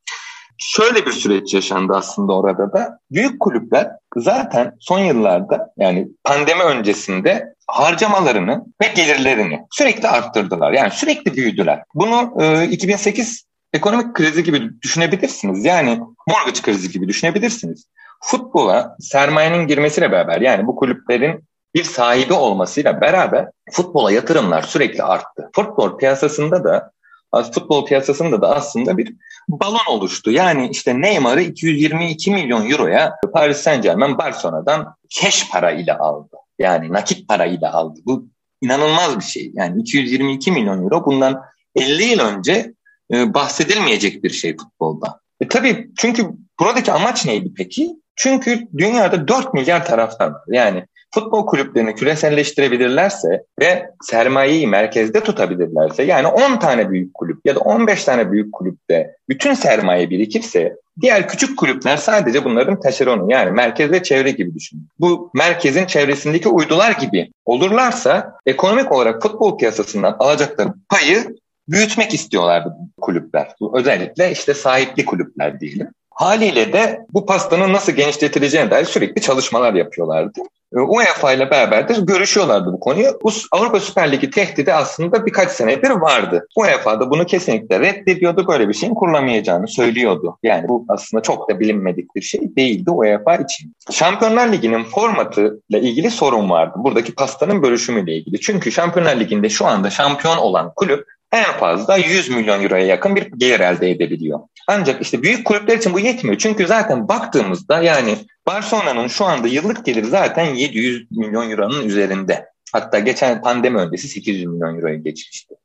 şöyle 0.57 1.05
bir 1.05 1.11
süreç 1.11 1.53
yaşandı 1.53 1.93
aslında 1.95 2.33
orada 2.33 2.73
da. 2.73 2.99
Büyük 3.11 3.39
kulüpler 3.39 3.91
zaten 4.15 4.75
son 4.79 4.99
yıllarda 4.99 5.73
yani 5.77 6.07
pandemi 6.23 6.63
öncesinde 6.63 7.53
harcamalarını 7.67 8.65
ve 8.81 8.87
gelirlerini 8.95 9.65
sürekli 9.71 10.07
arttırdılar. 10.07 10.71
Yani 10.71 10.91
sürekli 10.91 11.33
büyüdüler. 11.33 11.83
Bunu 11.95 12.33
e, 12.41 12.67
2008 12.67 13.45
ekonomik 13.73 14.15
krizi 14.15 14.43
gibi 14.43 14.81
düşünebilirsiniz. 14.81 15.65
Yani 15.65 15.99
mortgage 16.27 16.61
krizi 16.61 16.91
gibi 16.91 17.07
düşünebilirsiniz. 17.07 17.85
Futbola 18.21 18.95
sermayenin 18.99 19.67
girmesiyle 19.67 20.11
beraber 20.11 20.41
yani 20.41 20.67
bu 20.67 20.75
kulüplerin 20.75 21.47
bir 21.75 21.83
sahibi 21.83 22.33
olmasıyla 22.33 23.01
beraber 23.01 23.47
futbola 23.71 24.11
yatırımlar 24.11 24.61
sürekli 24.61 25.03
arttı. 25.03 25.49
Futbol 25.55 25.97
piyasasında 25.97 26.63
da 26.63 26.91
futbol 27.33 27.85
piyasasında 27.85 28.41
da 28.41 28.55
aslında 28.55 28.97
bir 28.97 29.15
balon 29.49 29.85
oluştu. 29.89 30.31
Yani 30.31 30.69
işte 30.71 31.01
Neymar'ı 31.01 31.41
222 31.41 32.31
milyon 32.31 32.69
euroya 32.71 33.15
Paris 33.33 33.57
Saint 33.57 33.83
Germain 33.83 34.17
Barcelona'dan 34.17 34.95
cash 35.09 35.49
para 35.51 35.71
ile 35.71 35.97
aldı. 35.97 36.35
Yani 36.59 36.93
nakit 36.93 37.27
para 37.27 37.45
ile 37.45 37.67
aldı. 37.67 37.99
Bu 38.05 38.27
inanılmaz 38.61 39.19
bir 39.19 39.23
şey. 39.23 39.51
Yani 39.53 39.81
222 39.81 40.51
milyon 40.51 40.83
euro 40.83 41.05
bundan 41.05 41.41
50 41.75 42.03
yıl 42.03 42.19
önce 42.19 42.73
e, 43.13 43.33
bahsedilmeyecek 43.33 44.23
bir 44.23 44.29
şey 44.29 44.57
futbolda. 44.57 45.19
E 45.41 45.47
tabii 45.47 45.89
çünkü 45.97 46.29
buradaki 46.59 46.91
amaç 46.91 47.25
neydi 47.25 47.53
peki? 47.57 47.95
Çünkü 48.15 48.67
dünyada 48.77 49.27
4 49.27 49.53
milyar 49.53 49.85
taraftar 49.85 50.27
var. 50.27 50.41
Yani 50.47 50.85
futbol 51.19 51.45
kulüplerini 51.45 51.95
küreselleştirebilirlerse 51.95 53.43
ve 53.59 53.89
sermayeyi 54.01 54.67
merkezde 54.67 55.23
tutabilirlerse 55.23 56.03
yani 56.03 56.27
10 56.27 56.59
tane 56.59 56.89
büyük 56.89 57.13
kulüp 57.13 57.45
ya 57.45 57.55
da 57.55 57.59
15 57.59 58.03
tane 58.03 58.31
büyük 58.31 58.53
kulüpte 58.53 59.15
bütün 59.29 59.53
sermaye 59.53 60.09
birikirse 60.09 60.75
diğer 61.01 61.27
küçük 61.27 61.57
kulüpler 61.57 61.97
sadece 61.97 62.45
bunların 62.45 62.79
taşeronu 62.79 63.31
yani 63.31 63.51
merkez 63.51 63.91
ve 63.91 64.03
çevre 64.03 64.31
gibi 64.31 64.55
düşünün. 64.55 64.87
Bu 64.99 65.31
merkezin 65.33 65.85
çevresindeki 65.85 66.49
uydular 66.49 66.91
gibi 66.91 67.31
olurlarsa 67.45 68.39
ekonomik 68.45 68.91
olarak 68.91 69.21
futbol 69.21 69.57
piyasasından 69.57 70.15
alacakları 70.19 70.69
payı 70.89 71.35
büyütmek 71.67 72.13
istiyorlardı 72.13 72.73
kulüpler. 73.01 73.55
Özellikle 73.73 74.31
işte 74.31 74.53
sahipli 74.53 75.05
kulüpler 75.05 75.59
diyelim. 75.59 75.87
Haliyle 76.17 76.73
de 76.73 77.05
bu 77.13 77.25
pastanın 77.25 77.73
nasıl 77.73 77.91
genişletileceğine 77.91 78.71
dair 78.71 78.85
sürekli 78.85 79.21
çalışmalar 79.21 79.73
yapıyorlardı. 79.73 80.41
Ee, 80.75 80.79
UEFA 80.79 81.33
ile 81.33 81.51
beraber 81.51 81.89
de 81.89 81.93
görüşüyorlardı 82.01 82.73
bu 82.73 82.79
konuyu. 82.79 83.19
Avrupa 83.51 83.79
Süper 83.79 84.11
Ligi 84.11 84.29
tehdidi 84.29 84.73
aslında 84.73 85.25
birkaç 85.25 85.51
senedir 85.51 85.89
vardı. 85.89 86.47
UEFA 86.55 86.99
da 86.99 87.09
bunu 87.09 87.25
kesinlikle 87.25 87.79
reddediyordu. 87.79 88.47
Böyle 88.47 88.69
bir 88.69 88.73
şeyin 88.73 88.93
kurulamayacağını 88.93 89.67
söylüyordu. 89.67 90.37
Yani 90.43 90.67
bu 90.67 90.85
aslında 90.89 91.23
çok 91.23 91.49
da 91.49 91.59
bilinmedik 91.59 92.15
bir 92.15 92.21
şey 92.21 92.55
değildi 92.55 92.91
UEFA 92.91 93.35
için. 93.35 93.75
Şampiyonlar 93.91 94.51
Ligi'nin 94.51 94.83
formatı 94.83 95.61
ile 95.69 95.81
ilgili 95.81 96.11
sorun 96.11 96.49
vardı. 96.49 96.73
Buradaki 96.77 97.15
pastanın 97.15 97.63
bölüşümüyle 97.63 98.13
ilgili. 98.13 98.41
Çünkü 98.41 98.71
Şampiyonlar 98.71 99.19
Ligi'nde 99.19 99.49
şu 99.49 99.65
anda 99.65 99.89
şampiyon 99.89 100.37
olan 100.37 100.71
kulüp 100.75 101.16
en 101.31 101.57
fazla 101.59 101.97
100 101.97 102.29
milyon 102.29 102.63
euroya 102.63 102.85
yakın 102.85 103.15
bir 103.15 103.31
gelir 103.37 103.59
elde 103.59 103.91
edebiliyor. 103.91 104.39
Ancak 104.67 105.01
işte 105.01 105.23
büyük 105.23 105.45
kulüpler 105.45 105.77
için 105.77 105.93
bu 105.93 105.99
yetmiyor. 105.99 106.37
Çünkü 106.37 106.67
zaten 106.67 107.07
baktığımızda 107.07 107.81
yani 107.81 108.17
Barcelona'nın 108.47 109.07
şu 109.07 109.25
anda 109.25 109.47
yıllık 109.47 109.85
geliri 109.85 110.05
zaten 110.05 110.45
700 110.45 111.11
milyon 111.11 111.51
euronun 111.51 111.85
üzerinde. 111.85 112.45
Hatta 112.73 112.99
geçen 112.99 113.41
pandemi 113.41 113.77
öncesi 113.77 114.07
800 114.07 114.45
milyon 114.45 114.75
euroya 114.75 114.95
geçmişti. 114.95 115.55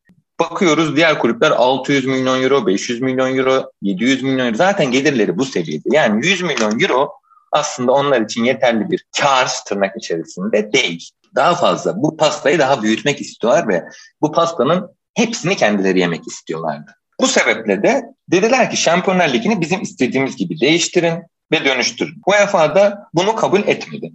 Bakıyoruz 0.41 0.97
diğer 0.97 1.19
kulüpler 1.19 1.51
600 1.51 2.05
milyon 2.05 2.43
euro, 2.43 2.67
500 2.67 3.01
milyon 3.03 3.39
euro, 3.39 3.71
700 3.83 4.23
milyon 4.23 4.47
euro. 4.47 4.57
Zaten 4.57 4.91
gelirleri 4.91 5.39
bu 5.39 5.45
seviyede. 5.45 5.89
Yani 5.93 6.27
100 6.27 6.43
milyon 6.43 6.81
euro 6.81 7.13
aslında 7.53 7.93
onlar 7.93 8.21
için 8.21 8.45
yeterli 8.45 8.91
bir 8.91 9.05
kar 9.21 9.51
tırnak 9.67 9.97
içerisinde 9.97 10.73
değil. 10.73 11.11
Daha 11.35 11.55
fazla 11.55 12.03
bu 12.03 12.17
pastayı 12.17 12.59
daha 12.59 12.83
büyütmek 12.83 13.21
istiyorlar 13.21 13.69
ve 13.69 13.85
bu 14.21 14.33
pastanın 14.33 14.91
hepsini 15.15 15.57
kendileri 15.57 16.01
yemek 16.01 16.27
istiyorlardı. 16.29 16.97
Bu 17.21 17.27
sebeple 17.27 17.83
de 17.83 18.03
dediler 18.29 18.71
ki 18.71 18.77
Şampiyonlar 18.77 19.33
Ligi'ni 19.33 19.61
bizim 19.61 19.83
istediğimiz 19.83 20.37
gibi 20.37 20.61
değiştirin 20.61 21.23
ve 21.53 21.65
dönüştürün. 21.65 22.15
UEFA 22.27 22.75
da 22.75 23.09
bunu 23.15 23.37
kabul 23.37 23.61
etmedi. 23.61 24.13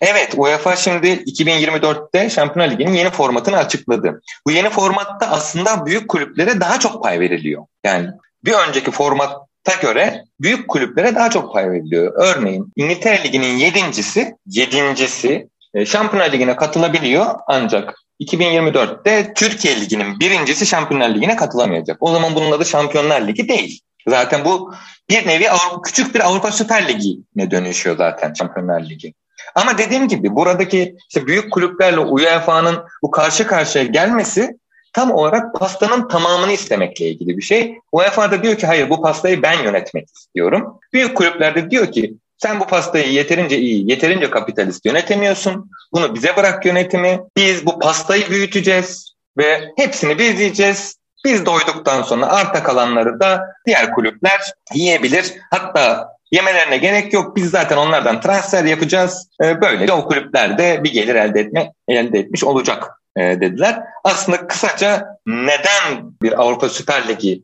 Evet 0.00 0.34
UEFA 0.36 0.76
şimdi 0.76 1.06
2024'te 1.06 2.30
Şampiyonlar 2.30 2.72
Ligi'nin 2.72 2.94
yeni 2.94 3.10
formatını 3.10 3.56
açıkladı. 3.56 4.22
Bu 4.46 4.50
yeni 4.50 4.70
formatta 4.70 5.30
aslında 5.30 5.86
büyük 5.86 6.08
kulüplere 6.08 6.60
daha 6.60 6.80
çok 6.80 7.02
pay 7.02 7.20
veriliyor. 7.20 7.66
Yani 7.84 8.08
bir 8.44 8.52
önceki 8.52 8.90
formatta 8.90 9.74
göre 9.82 10.24
büyük 10.40 10.68
kulüplere 10.68 11.14
daha 11.14 11.30
çok 11.30 11.52
pay 11.52 11.70
veriliyor. 11.70 12.12
Örneğin 12.16 12.72
İngiltere 12.76 13.24
Ligi'nin 13.24 13.56
yedincisi, 13.56 14.36
yedincisi 14.46 15.48
e, 15.74 15.86
Şampiyonlar 15.86 16.32
Ligi'ne 16.32 16.56
katılabiliyor 16.56 17.26
ancak 17.46 17.94
2024'te 18.20 19.34
Türkiye 19.34 19.80
Ligi'nin 19.80 20.20
birincisi 20.20 20.66
Şampiyonlar 20.66 21.14
Ligi'ne 21.14 21.36
katılamayacak. 21.36 21.96
O 22.00 22.12
zaman 22.12 22.34
bunun 22.34 22.52
adı 22.52 22.64
Şampiyonlar 22.64 23.26
Ligi 23.26 23.48
değil. 23.48 23.80
Zaten 24.08 24.44
bu 24.44 24.74
bir 25.10 25.26
nevi 25.26 25.46
küçük 25.84 26.14
bir 26.14 26.20
Avrupa 26.20 26.50
Süper 26.50 26.88
Ligi'ne 26.88 27.50
dönüşüyor 27.50 27.96
zaten 27.96 28.34
Şampiyonlar 28.34 28.82
Ligi. 28.82 29.14
Ama 29.54 29.78
dediğim 29.78 30.08
gibi 30.08 30.34
buradaki 30.34 30.96
işte 31.08 31.26
büyük 31.26 31.52
kulüplerle 31.52 32.00
UEFA'nın 32.00 32.84
bu 33.02 33.10
karşı 33.10 33.46
karşıya 33.46 33.84
gelmesi 33.84 34.58
tam 34.92 35.10
olarak 35.10 35.54
pastanın 35.54 36.08
tamamını 36.08 36.52
istemekle 36.52 37.08
ilgili 37.08 37.36
bir 37.36 37.42
şey. 37.42 37.78
UEFA 37.92 38.30
da 38.30 38.42
diyor 38.42 38.56
ki 38.56 38.66
hayır 38.66 38.90
bu 38.90 39.02
pastayı 39.02 39.42
ben 39.42 39.62
yönetmek 39.62 40.08
istiyorum. 40.08 40.80
Büyük 40.92 41.16
kulüpler 41.16 41.54
de 41.54 41.70
diyor 41.70 41.92
ki 41.92 42.14
sen 42.38 42.60
bu 42.60 42.66
pastayı 42.66 43.12
yeterince 43.12 43.58
iyi, 43.58 43.90
yeterince 43.90 44.30
kapitalist 44.30 44.86
yönetemiyorsun. 44.86 45.70
Bunu 45.92 46.14
bize 46.14 46.36
bırak 46.36 46.66
yönetimi. 46.66 47.20
Biz 47.36 47.66
bu 47.66 47.78
pastayı 47.78 48.30
büyüteceğiz 48.30 49.14
ve 49.38 49.70
hepsini 49.76 50.18
biz 50.18 50.40
yiyeceğiz. 50.40 50.96
Biz 51.24 51.46
doyduktan 51.46 52.02
sonra 52.02 52.26
arta 52.26 52.62
kalanları 52.62 53.20
da 53.20 53.46
diğer 53.66 53.92
kulüpler 53.92 54.40
yiyebilir. 54.74 55.32
Hatta 55.50 56.08
yemelerine 56.32 56.76
gerek 56.76 57.12
yok. 57.12 57.36
Biz 57.36 57.50
zaten 57.50 57.76
onlardan 57.76 58.20
transfer 58.20 58.64
yapacağız. 58.64 59.28
Ee, 59.44 59.60
böylece 59.60 59.92
o 59.92 60.08
kulüpler 60.08 60.58
de 60.58 60.84
bir 60.84 60.92
gelir 60.92 61.14
elde 61.14 61.40
etme 61.40 61.72
elde 61.88 62.18
etmiş 62.18 62.44
olacak 62.44 62.90
e, 63.16 63.20
dediler. 63.20 63.82
Aslında 64.04 64.46
kısaca 64.46 65.06
neden 65.26 66.12
bir 66.22 66.42
Avrupa 66.42 66.68
Süper 66.68 67.08
Ligi 67.08 67.42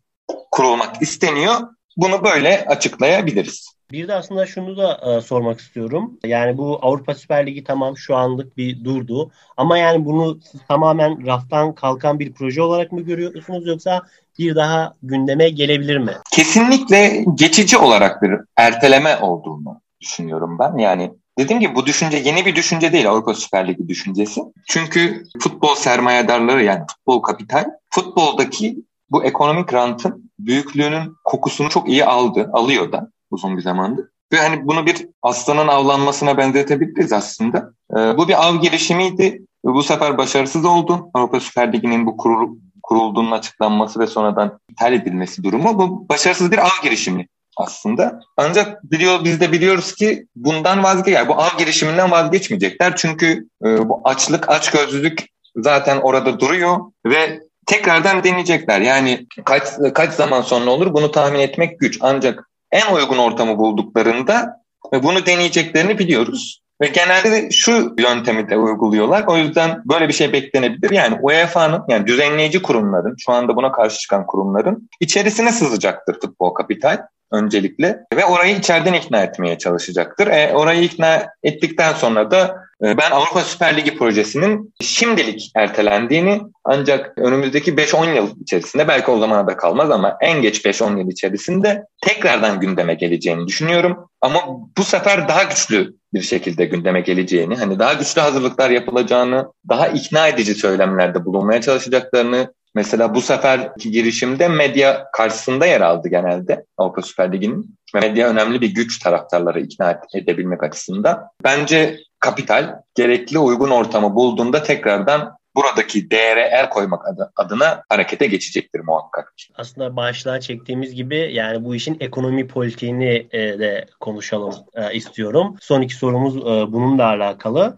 kurulmak 0.51 1.03
isteniyor? 1.03 1.55
Bunu 1.97 2.25
böyle 2.25 2.65
açıklayabiliriz. 2.69 3.80
Bir 3.93 4.09
de 4.09 4.15
aslında 4.15 4.47
şunu 4.47 4.77
da 4.77 5.01
e, 5.07 5.21
sormak 5.21 5.61
istiyorum. 5.61 6.19
Yani 6.25 6.59
bu 6.59 6.79
Avrupa 6.83 7.15
Süper 7.15 7.47
Ligi 7.47 7.65
tamam 7.65 7.97
şu 7.97 8.17
anlık 8.17 8.57
bir 8.57 8.85
durdu. 8.85 9.31
Ama 9.57 9.79
yani 9.79 10.05
bunu 10.05 10.39
tamamen 10.69 11.27
raftan 11.27 11.75
kalkan 11.75 12.19
bir 12.19 12.33
proje 12.33 12.63
olarak 12.63 12.93
mı 12.93 13.01
görüyorsunuz 13.01 13.67
yoksa 13.67 14.03
bir 14.39 14.55
daha 14.55 14.95
gündeme 15.03 15.49
gelebilir 15.51 15.99
mi? 15.99 16.13
Kesinlikle 16.33 17.25
geçici 17.35 17.79
olarak 17.79 18.23
bir 18.23 18.31
erteleme 18.57 19.17
olduğunu 19.17 19.81
düşünüyorum 20.01 20.59
ben. 20.59 20.79
Yani 20.79 21.11
Dediğim 21.39 21.61
gibi 21.61 21.75
bu 21.75 21.87
düşünce 21.87 22.17
yeni 22.17 22.47
bir 22.47 22.57
düşünce 22.57 22.93
değil 22.93 23.11
Avrupa 23.11 23.35
Süper 23.35 23.69
Ligi 23.69 23.89
düşüncesi. 23.89 24.41
Çünkü 24.69 25.25
futbol 25.43 25.75
sermayedarları 25.75 26.65
yani 26.65 26.85
futbol 26.91 27.23
kapital 27.23 27.65
futboldaki 27.91 28.77
bu 29.11 29.25
ekonomik 29.25 29.75
rantın 29.75 30.31
büyüklüğünün 30.39 31.17
kokusunu 31.25 31.69
çok 31.69 31.89
iyi 31.89 32.05
aldı, 32.05 32.51
alıyor 32.53 32.93
da 32.93 33.11
uzun 33.31 33.57
bir 33.57 33.63
zamandır. 33.63 34.07
Ve 34.33 34.37
hani 34.37 34.67
bunu 34.67 34.87
bir 34.87 35.09
aslanın 35.23 35.69
avlanmasına 35.69 36.39
benzetebiliriz 36.39 37.13
aslında. 37.13 37.73
Ee, 37.93 38.17
bu 38.17 38.29
bir 38.29 38.47
av 38.49 38.57
girişimiydi. 38.57 39.43
Bu 39.65 39.83
sefer 39.83 40.19
başarısız 40.19 40.65
oldu. 40.65 41.11
Avrupa 41.15 41.41
Süper 41.41 41.73
Ligi'nin 41.73 42.07
bu 42.07 42.17
kurul, 42.17 42.57
kurulduğunun 42.83 43.31
açıklanması 43.31 44.01
ve 44.01 44.07
sonradan 44.07 44.59
iptal 44.71 44.93
edilmesi 44.93 45.43
durumu 45.45 45.79
bu 45.79 46.09
başarısız 46.09 46.51
bir 46.51 46.59
av 46.59 46.83
girişimi 46.83 47.27
aslında. 47.57 48.21
Ancak 48.37 48.91
biliyor 48.91 49.25
biz 49.25 49.41
de 49.41 49.53
biliyoruz 49.53 49.95
ki 49.95 50.27
bundan 50.37 50.83
vazgeç 50.83 51.15
yani 51.15 51.29
bu 51.29 51.35
av 51.35 51.59
girişiminden 51.59 52.11
vazgeçmeyecekler. 52.11 52.97
Çünkü 52.97 53.49
e, 53.65 53.89
bu 53.89 54.01
açlık, 54.05 54.49
açgözlülük 54.49 55.27
zaten 55.57 55.97
orada 55.97 56.41
duruyor 56.41 56.79
ve 57.07 57.41
tekrardan 57.67 58.25
deneyecekler. 58.25 58.81
Yani 58.81 59.27
kaç 59.45 59.63
kaç 59.95 60.13
zaman 60.13 60.43
sonra 60.43 60.71
olur 60.71 60.95
bunu 60.95 61.11
tahmin 61.11 61.39
etmek 61.39 61.81
güç. 61.81 61.99
Ancak 62.01 62.50
en 62.73 62.95
uygun 62.95 63.19
ortamı 63.19 63.59
bulduklarında 63.59 64.61
ve 64.93 65.03
bunu 65.03 65.27
deneyeceklerini 65.27 65.99
biliyoruz. 65.99 66.63
Ve 66.81 66.87
genelde 66.87 67.51
şu 67.51 67.95
yöntemi 67.99 68.51
de 68.51 68.57
uyguluyorlar. 68.57 69.25
O 69.27 69.37
yüzden 69.37 69.83
böyle 69.85 70.09
bir 70.09 70.13
şey 70.13 70.33
beklenebilir. 70.33 70.91
Yani 70.91 71.19
UEFA'nın 71.23 71.83
yani 71.89 72.07
düzenleyici 72.07 72.63
kurumların 72.63 73.15
şu 73.19 73.33
anda 73.33 73.57
buna 73.57 73.73
karşı 73.73 73.99
çıkan 73.99 74.27
kurumların 74.27 74.89
içerisine 75.01 75.53
sızacaktır 75.53 76.21
futbol 76.21 76.55
kapital 76.55 76.99
öncelikle 77.33 78.01
ve 78.15 78.25
orayı 78.25 78.57
içeriden 78.57 78.93
ikna 78.93 79.23
etmeye 79.23 79.59
çalışacaktır. 79.59 80.27
E, 80.27 80.53
orayı 80.55 80.83
ikna 80.83 81.27
ettikten 81.43 81.93
sonra 81.93 82.31
da 82.31 82.57
ben 82.83 83.11
Avrupa 83.11 83.41
Süper 83.41 83.77
Ligi 83.77 83.99
projesinin 83.99 84.75
şimdilik 84.81 85.53
ertelendiğini 85.57 86.41
ancak 86.65 87.19
önümüzdeki 87.19 87.75
5-10 87.75 88.15
yıl 88.17 88.41
içerisinde 88.41 88.89
belki 88.89 89.11
o 89.11 89.19
zamana 89.19 89.47
da 89.47 89.57
kalmaz 89.57 89.91
ama 89.91 90.17
en 90.21 90.43
geç 90.43 90.65
5-10 90.65 90.99
yıl 90.99 91.11
içerisinde 91.11 91.85
tekrardan 92.07 92.61
gündeme 92.61 92.95
geleceğini 92.95 93.47
düşünüyorum. 93.47 94.09
Ama 94.21 94.41
bu 94.79 94.85
sefer 94.85 95.29
daha 95.29 95.43
güçlü 95.43 95.95
bir 96.15 96.23
şekilde 96.23 96.65
gündeme 96.65 97.01
geleceğini, 97.01 97.57
hani 97.57 97.79
daha 97.79 97.93
güçlü 97.93 98.21
hazırlıklar 98.21 98.71
yapılacağını, 98.71 99.53
daha 99.69 99.89
ikna 99.89 100.29
edici 100.29 100.55
söylemlerde 100.55 101.25
bulunmaya 101.25 101.61
çalışacaklarını 101.61 102.55
Mesela 102.75 103.15
bu 103.15 103.21
seferki 103.21 103.91
girişimde 103.91 104.49
medya 104.49 105.07
karşısında 105.13 105.67
yer 105.67 105.81
aldı 105.81 106.09
genelde 106.09 106.65
Avrupa 106.77 107.03
Süper 107.03 107.33
Ligi'nin. 107.33 107.79
Medya 107.95 108.29
önemli 108.29 108.61
bir 108.61 108.75
güç 108.75 108.99
taraftarları 108.99 109.61
ikna 109.61 110.01
edebilmek 110.15 110.63
açısından. 110.63 111.27
Bence 111.45 111.99
kapital 112.21 112.75
gerekli 112.95 113.39
uygun 113.39 113.71
ortamı 113.71 114.15
bulduğunda 114.15 114.63
tekrardan 114.63 115.40
buradaki 115.57 116.11
değere 116.11 116.51
el 116.53 116.71
koymak 116.71 117.05
adına 117.37 117.83
harekete 117.89 118.27
geçecektir 118.27 118.81
muhakkak. 118.81 119.35
Aslında 119.55 119.97
başlığa 119.97 120.41
çektiğimiz 120.41 120.95
gibi 120.95 121.31
yani 121.33 121.65
bu 121.65 121.75
işin 121.75 121.97
ekonomi 122.01 122.49
politiğini 122.49 123.29
e, 123.33 123.39
de 123.39 123.87
konuşalım 124.01 124.55
e, 124.75 124.95
istiyorum. 124.95 125.57
Son 125.61 125.83
iki 125.83 125.95
sorumuz 125.95 126.37
e, 126.37 126.73
bununla 126.73 127.05
alakalı. 127.05 127.77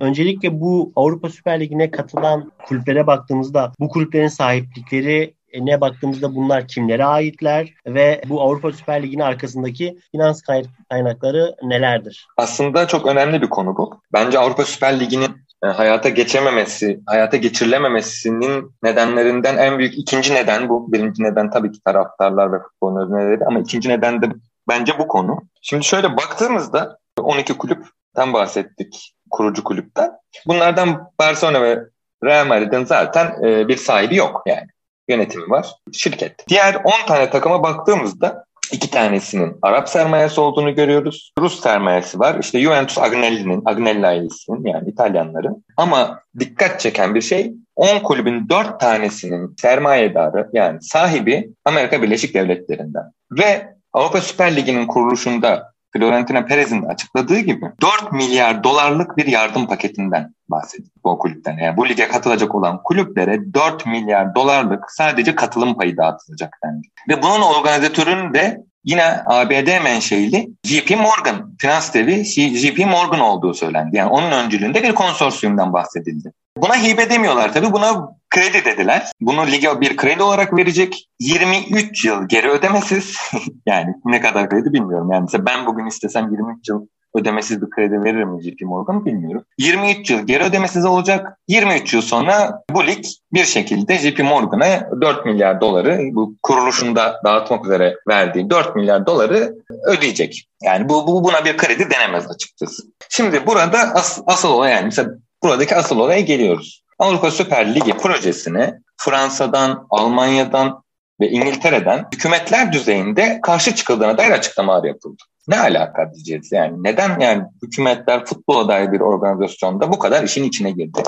Öncelikle 0.00 0.60
bu 0.60 0.92
Avrupa 0.96 1.28
Süper 1.28 1.60
Ligi'ne 1.60 1.90
katılan 1.90 2.52
kulüplere 2.66 3.06
baktığımızda 3.06 3.72
bu 3.80 3.88
kulüplerin 3.88 4.28
sahiplikleri 4.28 5.34
ne 5.58 5.80
baktığımızda 5.80 6.34
bunlar 6.34 6.68
kimlere 6.68 7.04
aitler 7.04 7.74
ve 7.86 8.22
bu 8.28 8.42
Avrupa 8.42 8.72
Süper 8.72 9.02
Ligi'nin 9.02 9.22
arkasındaki 9.22 9.98
finans 10.12 10.42
kaynakları 10.88 11.56
nelerdir? 11.62 12.26
Aslında 12.36 12.86
çok 12.86 13.06
önemli 13.06 13.42
bir 13.42 13.48
konu 13.48 13.76
bu. 13.76 14.00
Bence 14.12 14.38
Avrupa 14.38 14.64
Süper 14.64 15.00
Ligi'nin 15.00 15.49
hayata 15.62 16.08
geçememesi, 16.08 17.00
hayata 17.06 17.36
geçirilememesinin 17.36 18.74
nedenlerinden 18.82 19.56
en 19.56 19.78
büyük 19.78 19.98
ikinci 19.98 20.34
neden 20.34 20.68
bu. 20.68 20.92
Birinci 20.92 21.22
neden 21.22 21.50
tabii 21.50 21.72
ki 21.72 21.80
taraftarlar 21.84 22.52
ve 22.52 22.56
futbolun 22.62 23.02
özneleri 23.02 23.44
ama 23.46 23.60
ikinci 23.60 23.88
neden 23.88 24.22
de 24.22 24.26
bence 24.68 24.98
bu 24.98 25.08
konu. 25.08 25.38
Şimdi 25.62 25.84
şöyle 25.84 26.16
baktığımızda 26.16 26.98
12 27.18 27.58
kulüpten 27.58 28.32
bahsettik 28.32 29.14
kurucu 29.30 29.64
kulüpten. 29.64 30.10
Bunlardan 30.46 31.10
Barcelona 31.18 31.62
ve 31.62 31.78
Real 32.24 32.46
Madrid'in 32.46 32.84
zaten 32.84 33.44
e, 33.44 33.68
bir 33.68 33.76
sahibi 33.76 34.16
yok 34.16 34.42
yani. 34.46 34.66
Yönetimi 35.08 35.50
var, 35.50 35.66
şirket. 35.92 36.48
Diğer 36.48 36.74
10 36.84 37.06
tane 37.06 37.30
takıma 37.30 37.62
baktığımızda 37.62 38.44
iki 38.72 38.90
tanesinin 38.90 39.56
Arap 39.62 39.88
sermayesi 39.88 40.40
olduğunu 40.40 40.74
görüyoruz. 40.74 41.32
Rus 41.38 41.60
sermayesi 41.60 42.20
var. 42.20 42.36
İşte 42.40 42.60
Juventus 42.60 42.98
Agnelli'nin, 42.98 43.62
Agnelli 43.64 44.06
ailesinin 44.06 44.66
yani 44.66 44.90
İtalyanların. 44.90 45.64
Ama 45.76 46.20
dikkat 46.38 46.80
çeken 46.80 47.14
bir 47.14 47.20
şey 47.20 47.52
10 47.76 47.98
kulübün 47.98 48.48
4 48.48 48.80
tanesinin 48.80 49.54
sermayedarı 49.60 50.50
yani 50.52 50.82
sahibi 50.82 51.50
Amerika 51.64 52.02
Birleşik 52.02 52.34
Devletleri'nden. 52.34 53.04
Ve 53.30 53.74
Avrupa 53.92 54.20
Süper 54.20 54.56
Ligi'nin 54.56 54.86
kuruluşunda 54.86 55.69
Florentino 55.92 56.46
Perez'in 56.46 56.82
açıkladığı 56.82 57.38
gibi 57.38 57.66
4 57.80 58.12
milyar 58.12 58.64
dolarlık 58.64 59.16
bir 59.16 59.26
yardım 59.26 59.66
paketinden 59.66 60.34
bahsediyor 60.48 60.90
bu 61.04 61.18
kulüpten. 61.18 61.56
Yani 61.58 61.76
bu 61.76 61.88
lige 61.88 62.08
katılacak 62.08 62.54
olan 62.54 62.82
kulüplere 62.82 63.54
4 63.54 63.86
milyar 63.86 64.34
dolarlık 64.34 64.90
sadece 64.90 65.34
katılım 65.34 65.74
payı 65.74 65.96
dağıtılacak 65.96 66.58
dendi. 66.64 66.86
Ve 67.08 67.22
bunun 67.22 67.42
organizatörünün 67.42 68.34
de 68.34 68.62
yine 68.84 69.22
ABD 69.26 69.82
menşeili 69.84 70.48
JP 70.64 70.90
Morgan, 70.90 71.54
finans 71.58 71.94
devi 71.94 72.24
JP 72.58 72.86
Morgan 72.86 73.20
olduğu 73.20 73.54
söylendi. 73.54 73.96
Yani 73.96 74.10
onun 74.10 74.30
öncülüğünde 74.30 74.82
bir 74.82 74.94
konsorsiyumdan 74.94 75.72
bahsedildi. 75.72 76.32
Buna 76.56 76.82
hibe 76.82 77.10
demiyorlar 77.10 77.52
tabii. 77.52 77.72
Buna 77.72 78.19
kredi 78.30 78.64
dediler. 78.64 79.12
Bunu 79.20 79.46
lige 79.46 79.80
bir 79.80 79.96
kredi 79.96 80.22
olarak 80.22 80.56
verecek. 80.56 81.08
23 81.20 82.04
yıl 82.04 82.28
geri 82.28 82.50
ödemesiz. 82.50 83.16
yani 83.66 83.94
ne 84.04 84.20
kadar 84.20 84.50
kredi 84.50 84.72
bilmiyorum. 84.72 85.10
Yani 85.12 85.22
mesela 85.22 85.46
ben 85.46 85.66
bugün 85.66 85.86
istesem 85.86 86.30
23 86.30 86.68
yıl 86.68 86.86
ödemesiz 87.14 87.62
bir 87.62 87.70
kredi 87.70 88.04
verir 88.04 88.24
mi 88.24 88.42
JP 88.42 88.62
Morgan 88.62 89.04
bilmiyorum. 89.04 89.44
23 89.58 90.10
yıl 90.10 90.26
geri 90.26 90.44
ödemesiz 90.44 90.84
olacak. 90.84 91.38
23 91.48 91.94
yıl 91.94 92.02
sonra 92.02 92.62
bu 92.70 92.86
lig 92.86 93.04
bir 93.32 93.44
şekilde 93.44 93.98
JP 93.98 94.18
Morgan'a 94.18 95.00
4 95.00 95.26
milyar 95.26 95.60
doları 95.60 95.98
bu 96.12 96.34
kuruluşunda 96.42 97.20
dağıtmak 97.24 97.64
üzere 97.64 97.96
verdiği 98.08 98.50
4 98.50 98.76
milyar 98.76 99.06
doları 99.06 99.54
ödeyecek. 99.86 100.48
Yani 100.62 100.88
bu, 100.88 101.06
bu 101.06 101.24
buna 101.24 101.44
bir 101.44 101.56
kredi 101.56 101.90
denemez 101.90 102.30
açıkçası. 102.30 102.82
Şimdi 103.08 103.46
burada 103.46 103.78
as, 103.78 104.20
asıl 104.26 104.48
olay 104.48 104.72
yani 104.72 104.84
mesela 104.84 105.10
buradaki 105.42 105.76
asıl 105.76 105.98
olaya 105.98 106.20
geliyoruz. 106.20 106.82
Avrupa 107.00 107.30
Süper 107.30 107.74
Ligi 107.74 107.92
projesine 107.92 108.80
Fransa'dan, 108.96 109.86
Almanya'dan 109.90 110.82
ve 111.20 111.30
İngiltere'den 111.30 112.06
hükümetler 112.14 112.72
düzeyinde 112.72 113.40
karşı 113.42 113.74
çıkıldığına 113.74 114.18
dair 114.18 114.30
açıklamalar 114.30 114.84
yapıldı. 114.84 115.22
Ne 115.48 115.60
alaka 115.60 116.14
diyeceğiz 116.14 116.52
yani? 116.52 116.84
Neden 116.84 117.20
yani 117.20 117.42
hükümetler 117.62 118.24
futbola 118.24 118.68
dair 118.68 118.92
bir 118.92 119.00
organizasyonda 119.00 119.92
bu 119.92 119.98
kadar 119.98 120.24
işin 120.24 120.44
içine 120.44 120.70
girdi? 120.70 121.02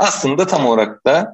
Aslında 0.00 0.46
tam 0.46 0.66
olarak 0.66 1.06
da 1.06 1.32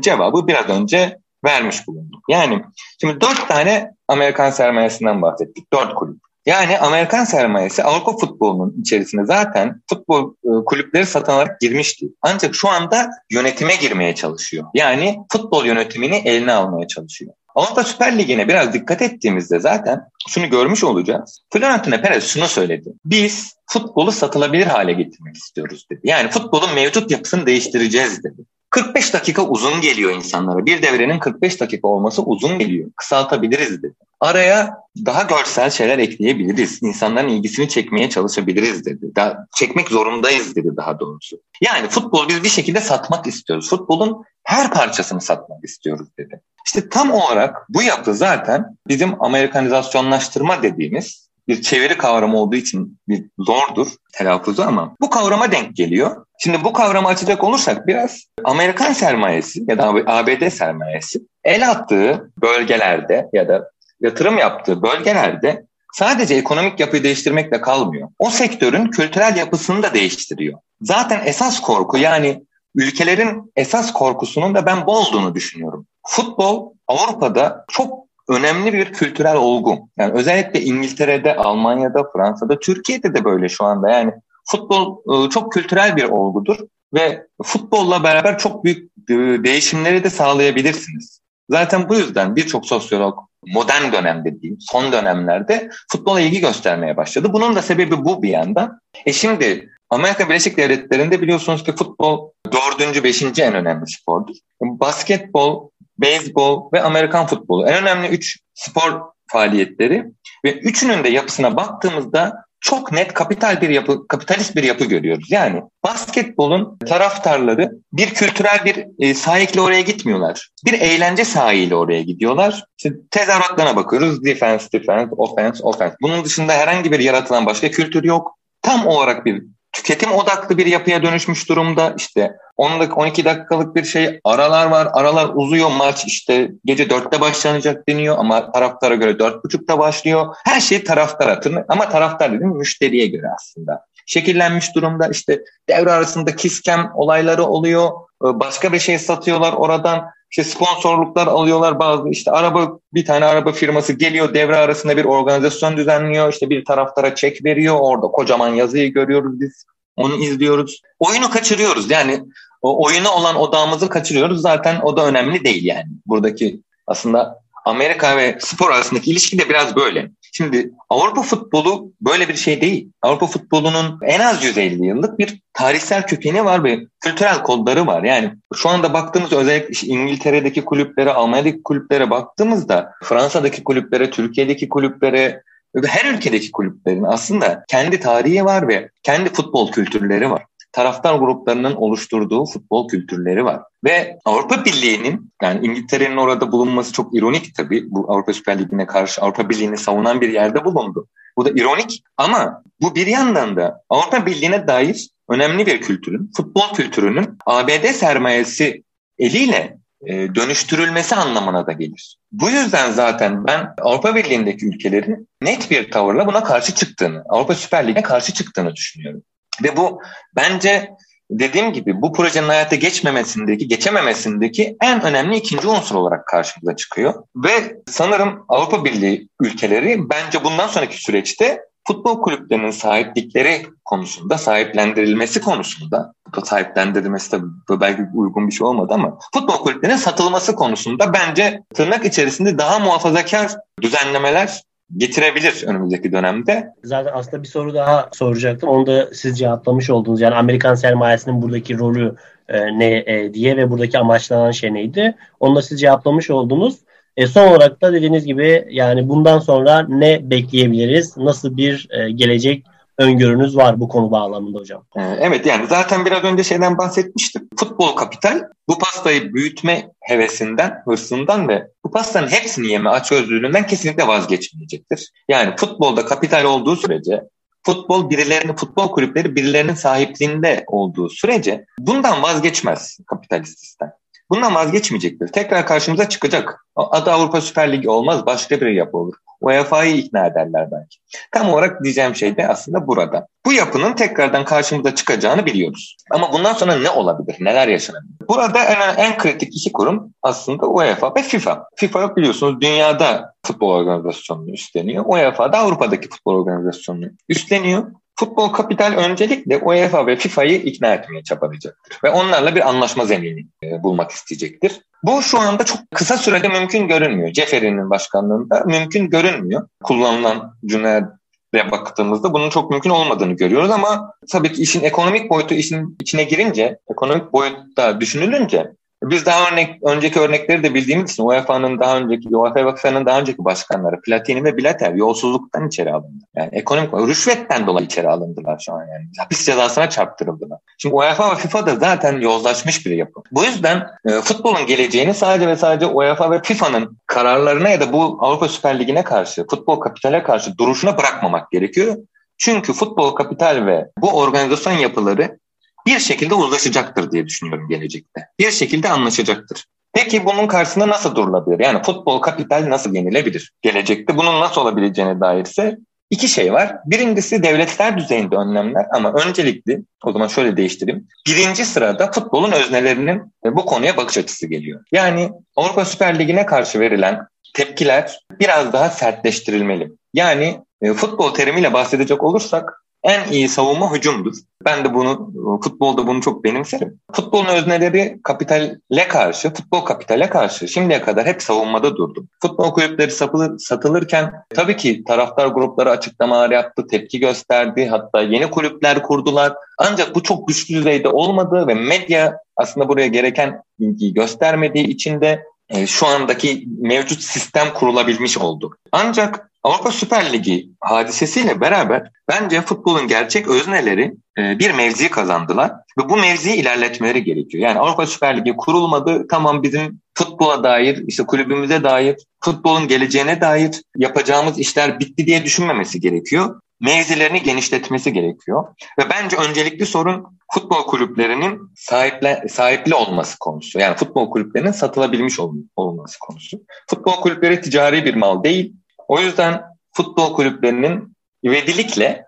cevabı 0.00 0.46
biraz 0.46 0.68
önce 0.68 1.18
vermiş 1.44 1.86
bulunduk. 1.86 2.24
Yani 2.28 2.64
şimdi 3.00 3.20
dört 3.20 3.48
tane 3.48 3.90
Amerikan 4.08 4.50
sermayesinden 4.50 5.22
bahsettik. 5.22 5.72
Dört 5.72 5.94
kulüp. 5.94 6.20
Yani 6.46 6.78
Amerikan 6.78 7.24
sermayesi 7.24 7.84
Avrupa 7.84 8.16
futbolunun 8.16 8.74
içerisine 8.80 9.24
zaten 9.24 9.82
futbol 9.88 10.34
e, 10.44 10.64
kulüpleri 10.64 11.06
satın 11.06 11.32
alarak 11.32 11.60
girmişti. 11.60 12.06
Ancak 12.22 12.54
şu 12.54 12.68
anda 12.68 13.10
yönetime 13.30 13.76
girmeye 13.76 14.14
çalışıyor. 14.14 14.64
Yani 14.74 15.18
futbol 15.32 15.66
yönetimini 15.66 16.16
eline 16.16 16.52
almaya 16.52 16.86
çalışıyor. 16.86 17.32
Avrupa 17.54 17.84
Süper 17.84 18.18
Ligi'ne 18.18 18.48
biraz 18.48 18.72
dikkat 18.72 19.02
ettiğimizde 19.02 19.60
zaten 19.60 20.00
şunu 20.28 20.50
görmüş 20.50 20.84
olacağız. 20.84 21.42
Florentino 21.52 22.00
Perez 22.02 22.24
şunu 22.24 22.48
söyledi. 22.48 22.92
Biz 23.04 23.56
futbolu 23.66 24.12
satılabilir 24.12 24.66
hale 24.66 24.92
getirmek 24.92 25.36
istiyoruz 25.36 25.86
dedi. 25.90 26.00
Yani 26.04 26.30
futbolun 26.30 26.74
mevcut 26.74 27.10
yapısını 27.10 27.46
değiştireceğiz 27.46 28.24
dedi. 28.24 28.42
45 28.76 29.14
dakika 29.14 29.42
uzun 29.42 29.80
geliyor 29.80 30.12
insanlara. 30.12 30.66
Bir 30.66 30.82
devrenin 30.82 31.18
45 31.18 31.60
dakika 31.60 31.88
olması 31.88 32.22
uzun 32.22 32.58
geliyor. 32.58 32.90
Kısaltabiliriz 32.96 33.82
dedi. 33.82 33.94
Araya 34.20 34.76
daha 35.06 35.22
görsel 35.22 35.70
şeyler 35.70 35.98
ekleyebiliriz. 35.98 36.82
İnsanların 36.82 37.28
ilgisini 37.28 37.68
çekmeye 37.68 38.10
çalışabiliriz 38.10 38.84
dedi. 38.84 39.14
Daha, 39.16 39.46
çekmek 39.56 39.88
zorundayız 39.88 40.56
dedi 40.56 40.68
daha 40.76 41.00
doğrusu. 41.00 41.40
Yani 41.60 41.88
futbol 41.88 42.28
biz 42.28 42.44
bir 42.44 42.48
şekilde 42.48 42.80
satmak 42.80 43.26
istiyoruz. 43.26 43.70
Futbolun 43.70 44.24
her 44.44 44.70
parçasını 44.70 45.20
satmak 45.20 45.64
istiyoruz 45.64 46.08
dedi. 46.18 46.40
İşte 46.66 46.88
tam 46.88 47.10
olarak 47.10 47.56
bu 47.68 47.82
yapı 47.82 48.14
zaten 48.14 48.76
bizim 48.88 49.24
Amerikanizasyonlaştırma 49.24 50.62
dediğimiz 50.62 51.28
bir 51.48 51.62
çeviri 51.62 51.98
kavramı 51.98 52.38
olduğu 52.38 52.56
için 52.56 52.98
bir 53.08 53.24
zordur 53.38 53.88
telaffuzu 54.12 54.62
ama 54.62 54.94
bu 55.00 55.10
kavrama 55.10 55.52
denk 55.52 55.76
geliyor. 55.76 56.26
Şimdi 56.38 56.64
bu 56.64 56.72
kavramı 56.72 57.08
açacak 57.08 57.44
olursak 57.44 57.86
biraz 57.86 58.24
Amerikan 58.44 58.92
sermayesi 58.92 59.64
ya 59.68 59.78
da 59.78 59.88
ABD 59.88 60.48
sermayesi 60.48 61.20
el 61.44 61.70
attığı 61.70 62.30
bölgelerde 62.42 63.28
ya 63.32 63.48
da 63.48 63.70
yatırım 64.00 64.38
yaptığı 64.38 64.82
bölgelerde 64.82 65.66
sadece 65.92 66.34
ekonomik 66.34 66.80
yapıyı 66.80 67.02
değiştirmekle 67.02 67.60
kalmıyor. 67.60 68.08
O 68.18 68.30
sektörün 68.30 68.90
kültürel 68.90 69.36
yapısını 69.36 69.82
da 69.82 69.94
değiştiriyor. 69.94 70.58
Zaten 70.80 71.22
esas 71.24 71.60
korku 71.60 71.98
yani 71.98 72.42
ülkelerin 72.74 73.52
esas 73.56 73.92
korkusunun 73.92 74.54
da 74.54 74.66
ben 74.66 74.86
bu 74.86 74.98
olduğunu 74.98 75.34
düşünüyorum. 75.34 75.86
Futbol 76.06 76.72
Avrupa'da 76.88 77.64
çok 77.68 78.05
önemli 78.28 78.72
bir 78.72 78.92
kültürel 78.92 79.36
olgu. 79.36 79.88
Yani 79.98 80.12
özellikle 80.12 80.60
İngiltere'de, 80.60 81.36
Almanya'da, 81.36 82.10
Fransa'da, 82.12 82.58
Türkiye'de 82.58 83.14
de 83.14 83.24
böyle 83.24 83.48
şu 83.48 83.64
anda. 83.64 83.90
Yani 83.90 84.12
futbol 84.44 84.96
e, 85.26 85.30
çok 85.30 85.52
kültürel 85.52 85.96
bir 85.96 86.04
olgudur 86.04 86.58
ve 86.94 87.26
futbolla 87.42 88.02
beraber 88.02 88.38
çok 88.38 88.64
büyük 88.64 88.90
e, 89.10 89.14
değişimleri 89.44 90.04
de 90.04 90.10
sağlayabilirsiniz. 90.10 91.20
Zaten 91.50 91.88
bu 91.88 91.94
yüzden 91.94 92.36
birçok 92.36 92.66
sosyolog 92.66 93.18
modern 93.46 93.92
dönemde 93.92 94.40
diyeyim, 94.40 94.58
son 94.60 94.92
dönemlerde 94.92 95.70
futbola 95.92 96.20
ilgi 96.20 96.40
göstermeye 96.40 96.96
başladı. 96.96 97.32
Bunun 97.32 97.56
da 97.56 97.62
sebebi 97.62 98.04
bu 98.04 98.22
bir 98.22 98.28
yandan. 98.28 98.80
E 99.06 99.12
şimdi 99.12 99.70
Amerika 99.90 100.28
Birleşik 100.28 100.56
Devletleri'nde 100.56 101.22
biliyorsunuz 101.22 101.64
ki 101.64 101.72
futbol 101.72 102.30
dördüncü, 102.52 103.04
beşinci 103.04 103.42
en 103.42 103.54
önemli 103.54 103.84
spordur. 103.86 104.34
Basketbol, 104.60 105.70
beyzbol 105.98 106.72
ve 106.72 106.82
Amerikan 106.82 107.26
futbolu 107.26 107.68
en 107.68 107.74
önemli 107.74 108.08
üç 108.08 108.38
spor 108.54 109.00
faaliyetleri 109.26 110.04
ve 110.44 110.52
üçünün 110.52 111.04
de 111.04 111.08
yapısına 111.08 111.56
baktığımızda 111.56 112.46
çok 112.60 112.92
net 112.92 113.14
kapital 113.14 113.60
bir 113.60 113.68
yapı, 113.68 114.06
kapitalist 114.08 114.56
bir 114.56 114.62
yapı 114.62 114.84
görüyoruz. 114.84 115.30
Yani 115.30 115.62
basketbolun 115.84 116.78
taraftarları 116.78 117.72
bir 117.92 118.14
kültürel 118.14 118.64
bir 118.64 118.86
e, 118.98 119.14
sahikle 119.14 119.60
oraya 119.60 119.80
gitmiyorlar. 119.80 120.50
Bir 120.64 120.72
eğlence 120.72 121.24
sahiyle 121.24 121.74
oraya 121.74 122.02
gidiyorlar. 122.02 122.64
İşte 122.78 122.92
tezahüratlarına 123.10 123.76
bakıyoruz. 123.76 124.24
Defense, 124.24 124.72
defense, 124.72 125.10
offense, 125.16 125.62
offense. 125.62 125.96
Bunun 126.02 126.24
dışında 126.24 126.52
herhangi 126.52 126.92
bir 126.92 127.00
yaratılan 127.00 127.46
başka 127.46 127.70
kültür 127.70 128.04
yok. 128.04 128.38
Tam 128.62 128.86
olarak 128.86 129.26
bir 129.26 129.42
tüketim 129.76 130.12
odaklı 130.12 130.58
bir 130.58 130.66
yapıya 130.66 131.02
dönüşmüş 131.02 131.48
durumda. 131.48 131.94
İşte 131.96 132.36
10 132.56 132.80
dakika, 132.80 132.94
12 132.94 133.24
dakikalık 133.24 133.76
bir 133.76 133.84
şey 133.84 134.20
aralar 134.24 134.66
var. 134.66 134.88
Aralar 134.92 135.30
uzuyor 135.34 135.70
maç 135.70 136.04
işte 136.06 136.50
gece 136.64 136.84
4'te 136.84 137.20
başlanacak 137.20 137.88
deniyor 137.88 138.18
ama 138.18 138.52
taraftara 138.52 138.94
göre 138.94 139.10
4.30'da 139.10 139.78
başlıyor. 139.78 140.34
Her 140.44 140.60
şey 140.60 140.84
taraftara 140.84 141.40
ama 141.68 141.88
taraftar 141.88 142.32
dedim 142.32 142.48
müşteriye 142.48 143.06
göre 143.06 143.26
aslında. 143.36 143.86
Şekillenmiş 144.06 144.74
durumda 144.74 145.08
işte 145.08 145.40
devre 145.68 145.92
arasında 145.92 146.36
kiskem 146.36 146.90
olayları 146.94 147.44
oluyor. 147.44 147.90
Başka 148.22 148.72
bir 148.72 148.78
şey 148.78 148.98
satıyorlar 148.98 149.52
oradan. 149.52 150.10
İşte 150.30 150.44
sponsorluklar 150.44 151.26
alıyorlar 151.26 151.78
bazı 151.78 152.08
işte 152.08 152.30
araba 152.30 152.78
bir 152.94 153.04
tane 153.04 153.24
araba 153.24 153.52
firması 153.52 153.92
geliyor 153.92 154.34
devre 154.34 154.56
arasında 154.56 154.96
bir 154.96 155.04
organizasyon 155.04 155.76
düzenliyor 155.76 156.32
işte 156.32 156.50
bir 156.50 156.64
taraftara 156.64 157.14
çek 157.14 157.44
veriyor 157.44 157.76
orada 157.80 158.06
kocaman 158.06 158.48
yazıyı 158.48 158.92
görüyoruz 158.92 159.40
biz 159.40 159.64
onu 159.96 160.14
izliyoruz. 160.14 160.80
Oyunu 160.98 161.30
kaçırıyoruz 161.30 161.90
yani 161.90 162.24
o 162.62 162.86
oyuna 162.86 163.14
olan 163.14 163.36
odağımızı 163.36 163.88
kaçırıyoruz 163.88 164.40
zaten 164.40 164.80
o 164.82 164.96
da 164.96 165.06
önemli 165.06 165.44
değil 165.44 165.64
yani 165.64 165.88
buradaki 166.06 166.60
aslında 166.86 167.45
Amerika 167.66 168.16
ve 168.16 168.36
spor 168.40 168.70
arasındaki 168.70 169.10
ilişki 169.10 169.38
de 169.38 169.48
biraz 169.48 169.76
böyle. 169.76 170.10
Şimdi 170.32 170.70
Avrupa 170.90 171.22
futbolu 171.22 171.92
böyle 172.00 172.28
bir 172.28 172.36
şey 172.36 172.60
değil. 172.60 172.90
Avrupa 173.02 173.26
futbolunun 173.26 173.98
en 174.02 174.20
az 174.20 174.44
150 174.44 174.86
yıllık 174.86 175.18
bir 175.18 175.40
tarihsel 175.52 176.06
kökeni 176.06 176.44
var 176.44 176.64
ve 176.64 176.78
kültürel 177.00 177.42
kodları 177.42 177.86
var. 177.86 178.02
Yani 178.02 178.32
şu 178.54 178.68
anda 178.68 178.94
baktığımız 178.94 179.32
özellikle 179.32 179.88
İngiltere'deki 179.88 180.64
kulüplere, 180.64 181.12
Almanya'daki 181.12 181.62
kulüplere 181.62 182.10
baktığımızda 182.10 182.92
Fransa'daki 183.04 183.64
kulüplere, 183.64 184.10
Türkiye'deki 184.10 184.68
kulüplere 184.68 185.42
her 185.86 186.14
ülkedeki 186.14 186.52
kulüplerin 186.52 187.04
aslında 187.04 187.64
kendi 187.68 188.00
tarihi 188.00 188.44
var 188.44 188.68
ve 188.68 188.90
kendi 189.02 189.32
futbol 189.32 189.72
kültürleri 189.72 190.30
var 190.30 190.42
taraftar 190.76 191.18
gruplarının 191.18 191.74
oluşturduğu 191.74 192.44
futbol 192.44 192.88
kültürleri 192.88 193.44
var. 193.44 193.62
Ve 193.84 194.18
Avrupa 194.24 194.64
Birliği'nin 194.64 195.32
yani 195.42 195.66
İngiltere'nin 195.66 196.16
orada 196.16 196.52
bulunması 196.52 196.92
çok 196.92 197.14
ironik 197.14 197.54
tabii. 197.54 197.90
Bu 197.90 198.12
Avrupa 198.12 198.32
Süper 198.32 198.58
Ligi'ne 198.58 198.86
karşı 198.86 199.22
Avrupa 199.22 199.48
Birliği'ni 199.48 199.76
savunan 199.76 200.20
bir 200.20 200.28
yerde 200.28 200.64
bulundu. 200.64 201.08
Bu 201.36 201.44
da 201.44 201.50
ironik 201.50 202.02
ama 202.16 202.62
bu 202.80 202.94
bir 202.94 203.06
yandan 203.06 203.56
da 203.56 203.82
Avrupa 203.90 204.26
Birliği'ne 204.26 204.68
dair 204.68 205.08
önemli 205.28 205.66
bir 205.66 205.80
kültürün, 205.80 206.30
futbol 206.36 206.74
kültürünün 206.74 207.38
ABD 207.46 207.84
sermayesi 207.84 208.82
eliyle 209.18 209.78
e, 210.06 210.34
dönüştürülmesi 210.34 211.14
anlamına 211.14 211.66
da 211.66 211.72
gelir. 211.72 212.16
Bu 212.32 212.50
yüzden 212.50 212.92
zaten 212.92 213.46
ben 213.46 213.74
Avrupa 213.82 214.14
Birliği'ndeki 214.14 214.66
ülkelerin 214.66 215.28
net 215.42 215.70
bir 215.70 215.90
tavırla 215.90 216.26
buna 216.26 216.44
karşı 216.44 216.74
çıktığını, 216.74 217.24
Avrupa 217.28 217.54
Süper 217.54 217.86
Ligi'ne 217.86 218.02
karşı 218.02 218.32
çıktığını 218.32 218.76
düşünüyorum. 218.76 219.22
Ve 219.62 219.76
bu 219.76 220.00
bence 220.36 220.90
dediğim 221.30 221.72
gibi 221.72 222.02
bu 222.02 222.12
projenin 222.12 222.48
hayata 222.48 222.76
geçmemesindeki, 222.76 223.68
geçememesindeki 223.68 224.76
en 224.82 225.02
önemli 225.02 225.36
ikinci 225.36 225.68
unsur 225.68 225.94
olarak 225.94 226.26
karşımıza 226.26 226.76
çıkıyor. 226.76 227.14
Ve 227.36 227.76
sanırım 227.90 228.44
Avrupa 228.48 228.84
Birliği 228.84 229.28
ülkeleri 229.40 230.10
bence 230.10 230.44
bundan 230.44 230.66
sonraki 230.66 231.02
süreçte 231.02 231.62
futbol 231.86 232.22
kulüplerinin 232.22 232.70
sahiplikleri 232.70 233.66
konusunda, 233.84 234.38
sahiplendirilmesi 234.38 235.40
konusunda, 235.40 236.12
bu 236.36 236.46
sahiplendirilmesi 236.46 237.30
tabii 237.30 237.80
belki 237.80 238.02
uygun 238.14 238.48
bir 238.48 238.52
şey 238.52 238.66
olmadı 238.66 238.94
ama 238.94 239.18
futbol 239.34 239.56
kulüplerinin 239.56 239.96
satılması 239.96 240.54
konusunda 240.54 241.12
bence 241.12 241.62
tırnak 241.74 242.04
içerisinde 242.04 242.58
daha 242.58 242.78
muhafazakar 242.78 243.52
düzenlemeler 243.82 244.62
getirebilir 244.96 245.64
önümüzdeki 245.66 246.12
dönemde. 246.12 246.74
Zaten 246.84 247.12
aslında 247.14 247.42
bir 247.42 247.48
soru 247.48 247.74
daha 247.74 248.10
soracaktım. 248.12 248.68
Onu 248.68 248.86
da 248.86 249.14
siz 249.14 249.38
cevaplamış 249.38 249.90
oldunuz. 249.90 250.20
Yani 250.20 250.34
Amerikan 250.34 250.74
sermayesinin 250.74 251.42
buradaki 251.42 251.78
rolü 251.78 252.16
e, 252.48 252.78
ne 252.78 253.04
e, 253.06 253.34
diye 253.34 253.56
ve 253.56 253.70
buradaki 253.70 253.98
amaçlanan 253.98 254.50
şey 254.50 254.74
neydi? 254.74 255.14
Onu 255.40 255.56
da 255.56 255.62
siz 255.62 255.80
cevaplamış 255.80 256.30
oldunuz. 256.30 256.78
E, 257.16 257.26
son 257.26 257.48
olarak 257.48 257.82
da 257.82 257.92
dediğiniz 257.92 258.24
gibi 258.26 258.66
yani 258.70 259.08
bundan 259.08 259.38
sonra 259.38 259.86
ne 259.88 260.30
bekleyebiliriz? 260.30 261.16
Nasıl 261.16 261.56
bir 261.56 261.88
e, 261.90 262.10
gelecek 262.10 262.64
öngörünüz 262.98 263.56
var 263.56 263.80
bu 263.80 263.88
konu 263.88 264.10
bağlamında 264.10 264.58
hocam? 264.58 264.84
Ee, 264.96 265.02
evet 265.20 265.46
yani 265.46 265.66
zaten 265.66 266.06
biraz 266.06 266.24
önce 266.24 266.44
şeyden 266.44 266.78
bahsetmiştim. 266.78 267.48
Futbol 267.58 267.96
kapital 267.96 268.42
bu 268.68 268.78
pastayı 268.78 269.34
büyütme 269.34 269.88
hevesinden, 270.00 270.82
hırsından 270.84 271.48
ve 271.48 271.68
bu 271.84 271.90
pastanın 271.90 272.28
hepsini 272.28 272.66
yeme 272.66 272.90
açgözlülüğünden 272.90 273.66
kesinlikle 273.66 274.06
vazgeçmeyecektir. 274.06 275.10
Yani 275.28 275.56
futbolda 275.56 276.04
kapital 276.04 276.44
olduğu 276.44 276.76
sürece 276.76 277.22
futbol 277.66 278.10
birilerinin 278.10 278.54
futbol 278.54 278.88
kulüpleri 278.88 279.36
birilerinin 279.36 279.74
sahipliğinde 279.74 280.64
olduğu 280.66 281.08
sürece 281.08 281.64
bundan 281.78 282.22
vazgeçmez 282.22 282.98
kapitalist 283.06 283.58
sistem. 283.58 283.92
Bundan 284.30 284.54
vazgeçmeyecektir. 284.54 285.28
Tekrar 285.28 285.66
karşımıza 285.66 286.08
çıkacak. 286.08 286.66
Adı 286.76 287.12
Avrupa 287.12 287.40
Süper 287.40 287.72
Ligi 287.72 287.88
olmaz, 287.88 288.26
başka 288.26 288.60
bir 288.60 288.66
yapı 288.66 288.96
olur. 288.96 289.14
UEFA'yı 289.40 289.96
ikna 289.96 290.26
ederler 290.26 290.68
belki. 290.72 290.98
Tam 291.32 291.50
olarak 291.50 291.84
diyeceğim 291.84 292.14
şey 292.14 292.36
de 292.36 292.48
aslında 292.48 292.86
burada. 292.86 293.26
Bu 293.46 293.52
yapının 293.52 293.92
tekrardan 293.92 294.44
karşımıza 294.44 294.94
çıkacağını 294.94 295.46
biliyoruz. 295.46 295.96
Ama 296.10 296.32
bundan 296.32 296.52
sonra 296.52 296.76
ne 296.76 296.90
olabilir? 296.90 297.36
Neler 297.40 297.68
yaşanabilir? 297.68 298.28
Burada 298.28 298.64
en, 298.64 298.96
en 298.96 299.18
kritik 299.18 299.56
iki 299.56 299.72
kurum 299.72 300.14
aslında 300.22 300.66
UEFA 300.66 301.14
ve 301.14 301.22
FIFA. 301.22 301.68
FIFA 301.76 302.16
biliyorsunuz 302.16 302.60
dünyada 302.60 303.34
futbol 303.46 303.70
organizasyonunu 303.70 304.50
üstleniyor. 304.50 305.04
UEFA 305.06 305.52
da 305.52 305.58
Avrupa'daki 305.58 306.08
futbol 306.08 306.34
organizasyonunu 306.34 307.06
üstleniyor. 307.28 307.92
Futbol 308.18 308.48
Kapital 308.48 308.92
öncelikle 308.92 309.58
UEFA 309.58 310.06
ve 310.06 310.16
FIFA'yı 310.16 310.56
ikna 310.56 310.94
etmeye 310.94 311.22
çabalayacaktır. 311.22 311.98
Ve 312.04 312.10
onlarla 312.10 312.54
bir 312.54 312.68
anlaşma 312.68 313.04
zemini 313.04 313.46
e, 313.62 313.82
bulmak 313.82 314.10
isteyecektir. 314.10 314.80
Bu 315.02 315.22
şu 315.22 315.38
anda 315.38 315.64
çok 315.64 315.78
kısa 315.94 316.16
sürede 316.16 316.48
mümkün 316.48 316.88
görünmüyor. 316.88 317.32
Ceferi'nin 317.32 317.90
başkanlığında 317.90 318.64
mümkün 318.66 319.10
görünmüyor. 319.10 319.68
Kullanılan 319.84 320.56
cümlelere 320.66 321.70
baktığımızda 321.70 322.32
bunun 322.32 322.50
çok 322.50 322.70
mümkün 322.70 322.90
olmadığını 322.90 323.32
görüyoruz 323.32 323.70
ama 323.70 324.12
tabii 324.32 324.52
ki 324.52 324.62
işin 324.62 324.82
ekonomik 324.82 325.30
boyutu 325.30 325.54
işin 325.54 325.96
içine 326.00 326.24
girince, 326.24 326.78
ekonomik 326.90 327.32
boyutta 327.32 328.00
düşünülünce 328.00 328.72
biz 329.10 329.26
daha 329.26 329.50
örnek, 329.50 329.82
önceki 329.82 330.20
örnekleri 330.20 330.62
de 330.62 330.74
bildiğimiz 330.74 331.10
için 331.10 331.22
UEFA'nın 331.22 331.78
daha 331.78 331.98
önceki, 331.98 332.36
UEFA 332.36 332.66
ve 332.66 332.74
FIFA'nın 332.74 333.06
daha 333.06 333.20
önceki 333.20 333.44
başkanları 333.44 334.00
Platini 334.00 334.44
ve 334.44 334.58
Blatter 334.58 334.94
yolsuzluktan 334.94 335.68
içeri 335.68 335.92
alındı. 335.92 336.24
Yani 336.36 336.48
ekonomik, 336.52 336.94
rüşvetten 336.94 337.66
dolayı 337.66 337.86
içeri 337.86 338.08
alındılar 338.08 338.62
şu 338.66 338.72
an 338.72 338.80
yani. 338.80 339.06
Hapis 339.18 339.46
cezasına 339.46 339.90
çarptırıldılar. 339.90 340.58
Şimdi 340.78 340.94
UEFA 340.94 341.30
ve 341.30 341.36
FIFA 341.36 341.66
da 341.66 341.76
zaten 341.76 342.20
yozlaşmış 342.20 342.86
bir 342.86 342.90
yapı. 342.90 343.20
Bu 343.32 343.44
yüzden 343.44 343.86
e, 344.04 344.10
futbolun 344.10 344.66
geleceğini 344.66 345.14
sadece 345.14 345.48
ve 345.48 345.56
sadece 345.56 345.86
UEFA 345.86 346.30
ve 346.30 346.42
FIFA'nın 346.42 346.98
kararlarına 347.06 347.68
ya 347.68 347.80
da 347.80 347.92
bu 347.92 348.18
Avrupa 348.20 348.48
Süper 348.48 348.78
Ligi'ne 348.78 349.04
karşı, 349.04 349.46
futbol 349.46 349.80
kapitale 349.80 350.22
karşı 350.22 350.58
duruşuna 350.58 350.98
bırakmamak 350.98 351.50
gerekiyor. 351.50 351.96
Çünkü 352.38 352.72
futbol 352.72 353.14
kapital 353.14 353.66
ve 353.66 353.90
bu 353.98 354.10
organizasyon 354.10 354.72
yapıları 354.72 355.38
bir 355.86 355.98
şekilde 355.98 356.34
uzlaşacaktır 356.34 357.10
diye 357.10 357.26
düşünüyorum 357.26 357.68
gelecekte. 357.68 358.28
Bir 358.38 358.50
şekilde 358.50 358.88
anlaşacaktır. 358.88 359.64
Peki 359.92 360.24
bunun 360.24 360.46
karşısında 360.46 360.88
nasıl 360.88 361.14
durulabilir? 361.14 361.64
Yani 361.64 361.82
futbol 361.82 362.20
kapital 362.20 362.70
nasıl 362.70 362.94
yenilebilir? 362.94 363.52
Gelecekte 363.62 364.16
bunun 364.16 364.40
nasıl 364.40 364.60
olabileceğine 364.60 365.20
dair 365.20 365.44
ise 365.44 365.78
iki 366.10 366.28
şey 366.28 366.52
var. 366.52 366.76
Birincisi 366.86 367.42
devletler 367.42 367.98
düzeyinde 367.98 368.36
önlemler 368.36 368.86
ama 368.92 369.12
öncelikli, 369.12 369.82
o 370.04 370.12
zaman 370.12 370.28
şöyle 370.28 370.56
değiştireyim. 370.56 371.08
Birinci 371.26 371.64
sırada 371.64 372.10
futbolun 372.12 372.52
öznelerinin 372.52 373.32
bu 373.44 373.66
konuya 373.66 373.96
bakış 373.96 374.18
açısı 374.18 374.46
geliyor. 374.46 374.84
Yani 374.92 375.30
Avrupa 375.56 375.84
Süper 375.84 376.18
Ligi'ne 376.18 376.46
karşı 376.46 376.80
verilen 376.80 377.26
tepkiler 377.54 378.20
biraz 378.40 378.72
daha 378.72 378.90
sertleştirilmeli. 378.90 379.92
Yani 380.14 380.60
e, 380.82 380.92
futbol 380.92 381.34
terimiyle 381.34 381.72
bahsedecek 381.72 382.22
olursak 382.22 382.82
en 383.02 383.32
iyi 383.32 383.48
savunma 383.48 383.94
hücumdur. 383.94 384.34
Ben 384.66 384.84
de 384.84 384.94
bunu 384.94 385.32
futbolda 385.64 386.06
bunu 386.06 386.20
çok 386.20 386.44
benimserim. 386.44 387.00
Futbolun 387.12 387.46
özneleri 387.46 388.20
kapitale 388.24 389.08
karşı, 389.08 389.54
futbol 389.54 389.80
kapitale 389.80 390.28
karşı 390.28 390.68
şimdiye 390.68 391.00
kadar 391.00 391.26
hep 391.26 391.42
savunmada 391.42 391.96
durdu. 391.96 392.26
Futbol 392.42 392.72
kulüpleri 392.72 393.10
satılır, 393.10 393.58
satılırken 393.58 394.32
tabii 394.54 394.76
ki 394.76 395.04
taraftar 395.04 395.46
grupları 395.46 395.90
açıklamalar 395.90 396.50
yaptı, 396.50 396.86
tepki 396.90 397.20
gösterdi. 397.20 397.86
Hatta 397.90 398.22
yeni 398.22 398.50
kulüpler 398.50 399.02
kurdular. 399.02 399.52
Ancak 399.78 400.14
bu 400.14 400.22
çok 400.22 400.48
güçlü 400.48 400.74
düzeyde 400.74 401.08
olmadı 401.08 401.64
ve 401.68 401.74
medya 401.74 402.38
aslında 402.56 402.88
buraya 402.88 403.06
gereken 403.06 403.62
ilgiyi 403.78 404.14
göstermediği 404.14 404.86
için 404.86 405.20
de 405.20 405.44
e, 405.68 405.86
şu 405.86 406.06
andaki 406.06 406.64
mevcut 406.80 407.22
sistem 407.22 407.66
kurulabilmiş 407.74 408.38
oldu. 408.38 408.76
Ancak 408.92 409.50
Avrupa 409.66 409.92
Süper 409.92 410.32
Ligi 410.32 410.68
hadisesiyle 410.80 411.60
beraber 411.60 412.10
bence 412.28 412.62
futbolun 412.62 413.08
gerçek 413.08 413.48
özneleri 413.48 414.14
e, 414.38 414.58
bir 414.58 414.70
mevzi 414.70 415.10
kazandılar 415.10 415.72
ve 415.98 416.08
bu 416.08 416.16
mevziyi 416.16 416.56
ilerletmeleri 416.56 417.24
gerekiyor. 417.24 417.64
Yani 417.64 417.78
Avrupa 417.78 418.06
Süper 418.06 418.36
Ligi 418.36 418.56
kurulmadı. 418.56 419.26
Tamam 419.30 419.62
bizim 419.62 420.00
futbola 420.14 420.64
dair, 420.64 421.04
işte 421.06 421.22
kulübümüze 421.22 421.84
dair, 421.84 422.16
futbolun 422.44 422.88
geleceğine 422.88 423.40
dair 423.40 423.82
yapacağımız 423.96 424.58
işler 424.58 425.00
bitti 425.00 425.26
diye 425.26 425.44
düşünmemesi 425.44 426.00
gerekiyor. 426.00 426.60
Mevzilerini 426.80 427.42
genişletmesi 427.42 428.12
gerekiyor. 428.12 428.64
Ve 428.98 429.02
bence 429.10 429.36
öncelikli 429.36 429.86
sorun 429.86 430.38
futbol 430.52 430.86
kulüplerinin 430.86 431.60
sahiple, 431.76 432.46
sahipli 432.48 432.94
olması 432.94 433.38
konusu. 433.38 433.78
Yani 433.78 433.96
futbol 433.96 434.30
kulüplerinin 434.30 434.72
satılabilmiş 434.72 435.40
olması 435.76 436.18
konusu. 436.18 436.60
Futbol 436.90 437.12
kulüpleri 437.12 437.60
ticari 437.60 438.04
bir 438.04 438.14
mal 438.14 438.44
değil 438.44 438.72
o 439.08 439.20
yüzden 439.20 439.62
futbol 439.92 440.34
kulüplerinin 440.34 441.16
ivedilikle 441.44 442.24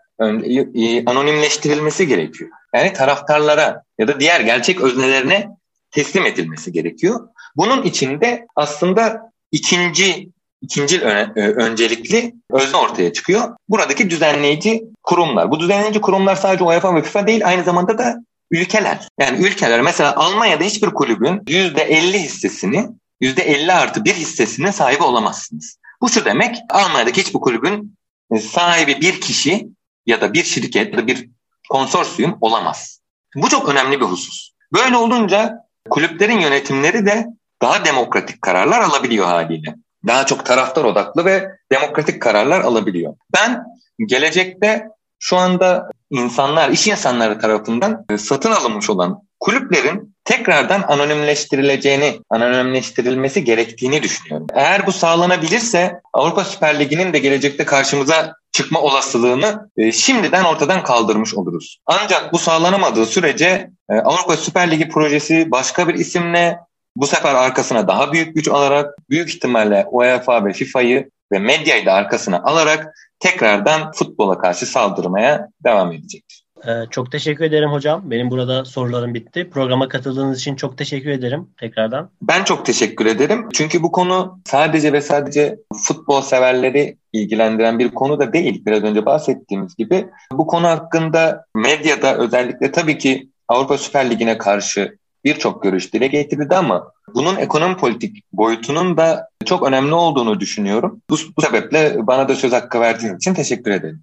anonimleştirilmesi 1.07 2.07
gerekiyor. 2.07 2.51
Yani 2.75 2.93
taraftarlara 2.93 3.83
ya 3.99 4.09
da 4.09 4.21
diğer 4.21 4.41
gerçek 4.41 4.81
öznelerine 4.81 5.49
teslim 5.91 6.27
edilmesi 6.27 6.73
gerekiyor. 6.73 7.29
Bunun 7.57 7.83
içinde 7.83 8.47
aslında 8.57 9.33
ikinci 9.53 10.29
ikinci 10.63 11.01
öncelikli 11.37 12.35
özne 12.53 12.77
ortaya 12.77 13.13
çıkıyor. 13.13 13.57
Buradaki 13.69 14.11
düzenleyici 14.11 14.85
kurumlar. 15.03 15.51
Bu 15.51 15.61
düzenleyici 15.61 16.01
kurumlar 16.01 16.37
sadece 16.37 16.65
UEFA 16.65 16.95
ve 16.95 17.03
FIFA 17.03 17.27
değil 17.27 17.47
aynı 17.47 17.65
zamanda 17.65 17.99
da 17.99 18.17
ülkeler. 18.51 19.09
Yani 19.21 19.47
ülkeler 19.47 19.81
mesela 19.81 20.17
Almanya'da 20.17 20.65
hiçbir 20.65 20.89
kulübün 20.89 21.39
%50 21.39 22.19
hissesini 22.19 22.87
%50 23.23 23.73
artı 23.73 24.05
bir 24.05 24.15
hissesine 24.15 24.73
sahip 24.73 25.03
olamazsınız. 25.03 25.79
Bu 26.01 26.09
şu 26.09 26.25
demek 26.25 26.57
Almanya'daki 26.71 27.21
hiçbir 27.21 27.41
kulübün 27.41 27.97
e, 28.33 28.39
sahibi 28.39 29.01
bir 29.01 29.21
kişi 29.21 29.69
ya 30.07 30.21
da 30.21 30.33
bir 30.33 30.45
şirket 30.45 30.93
ya 30.93 30.99
da 30.99 31.07
bir 31.07 31.29
konsorsiyum 31.71 32.39
olamaz. 32.41 33.01
Bu 33.37 33.49
çok 33.49 33.69
önemli 33.69 34.01
bir 34.01 34.05
husus. 34.05 34.51
Böyle 34.75 34.97
olunca 34.97 35.55
kulüplerin 35.91 36.41
yönetimleri 36.41 37.07
de 37.07 37.27
daha 37.63 37.85
demokratik 37.85 38.43
kararlar 38.43 38.81
alabiliyor 38.81 39.27
haliyle. 39.27 39.75
Daha 40.07 40.27
çok 40.27 40.47
taraftar 40.47 40.85
odaklı 40.85 41.25
ve 41.25 41.49
demokratik 41.73 42.23
kararlar 42.23 42.61
alabiliyor. 42.61 43.15
Ben 43.35 43.65
gelecekte 44.07 44.89
şu 45.19 45.37
anda 45.37 45.91
insanlar, 46.11 46.71
iş 46.71 46.89
insanları 46.89 47.39
tarafından 47.39 48.05
e, 48.11 48.19
satın 48.19 48.53
alınmış 48.53 48.91
olan 48.91 49.23
kulüplerin 49.41 50.17
tekrardan 50.29 50.85
anonimleştirileceğini, 50.89 52.21
anonimleştirilmesi 52.31 53.45
gerektiğini 53.45 54.03
düşünüyorum. 54.03 54.47
Eğer 54.55 54.87
bu 54.87 54.93
sağlanabilirse 54.93 56.01
Avrupa 56.13 56.45
Süper 56.45 56.79
Ligi'nin 56.79 57.13
de 57.13 57.19
gelecekte 57.19 57.65
karşımıza 57.65 58.35
çıkma 58.53 58.81
olasılığını 58.81 59.71
e, 59.77 59.93
şimdiden 59.93 60.45
ortadan 60.45 60.83
kaldırmış 60.83 61.35
oluruz. 61.35 61.79
Ancak 61.87 62.33
bu 62.33 62.39
sağlanamadığı 62.39 63.07
sürece 63.07 63.71
e, 63.91 63.95
Avrupa 63.95 64.37
Süper 64.37 64.71
Ligi 64.71 64.89
projesi 64.89 65.51
başka 65.51 65.89
bir 65.89 65.95
isimle 65.95 66.59
bu 66.97 67.07
sefer 67.07 67.35
arkasına 67.35 67.89
daha 67.89 68.13
büyük 68.13 68.35
güç 68.35 68.49
alarak 68.49 68.95
büyük 69.11 69.29
ihtimalle 69.29 69.87
UEFA 69.91 70.45
ve 70.45 70.53
FIFA'yı 70.53 71.11
ve 71.33 71.39
medyayı 71.39 71.87
da 71.87 71.93
arkasına 71.93 72.43
alarak 72.45 72.95
tekrardan 73.21 73.93
futbola 73.93 74.39
karşı 74.39 74.67
saldırmaya 74.67 75.49
devam 75.65 75.93
edecektir. 75.93 76.45
Ee, 76.67 76.71
çok 76.91 77.13
teşekkür 77.13 77.45
ederim 77.45 77.71
hocam. 77.71 78.03
Benim 78.05 78.31
burada 78.31 78.65
sorularım 78.65 79.15
bitti. 79.15 79.51
Programa 79.51 79.89
katıldığınız 79.89 80.39
için 80.39 80.57
çok 80.57 80.79
teşekkür 80.79 81.11
ederim 81.11 81.47
tekrardan. 81.57 82.11
Ben 82.23 82.45
çok 82.45 82.67
teşekkür 82.67 83.07
ederim. 83.07 83.49
Çünkü 83.53 83.83
bu 83.83 83.93
konu 83.93 84.41
sadece 84.47 84.93
ve 84.93 85.01
sadece 85.01 85.59
futbol 85.87 86.23
severleri 86.23 86.97
ilgilendiren 87.13 87.79
bir 87.79 87.89
konu 87.89 88.21
da 88.21 88.33
değil. 88.33 88.63
Biraz 88.67 88.83
önce 88.83 89.07
bahsettiğimiz 89.07 89.77
gibi. 89.77 90.07
Bu 90.33 90.47
konu 90.47 90.67
hakkında 90.67 91.45
medyada 91.55 92.17
özellikle 92.17 92.73
tabii 92.73 92.99
ki 92.99 93.29
Avrupa 93.49 93.79
Süper 93.79 94.11
Ligi'ne 94.11 94.39
karşı 94.39 94.99
birçok 95.25 95.63
görüş 95.63 95.95
dile 95.95 96.07
getirildi 96.07 96.57
ama 96.57 96.93
bunun 97.15 97.37
ekonomi 97.37 97.77
politik 97.77 98.25
boyutunun 98.33 98.97
da 98.97 99.29
çok 99.45 99.63
önemli 99.63 99.95
olduğunu 99.95 100.41
düşünüyorum. 100.41 101.03
Bu, 101.11 101.17
bu 101.37 101.43
sebeple 101.43 102.07
bana 102.07 102.29
da 102.29 102.35
söz 102.35 102.53
hakkı 102.53 102.81
verdiğiniz 102.81 103.17
için 103.17 103.35
teşekkür 103.35 103.71
ederim. 103.71 104.03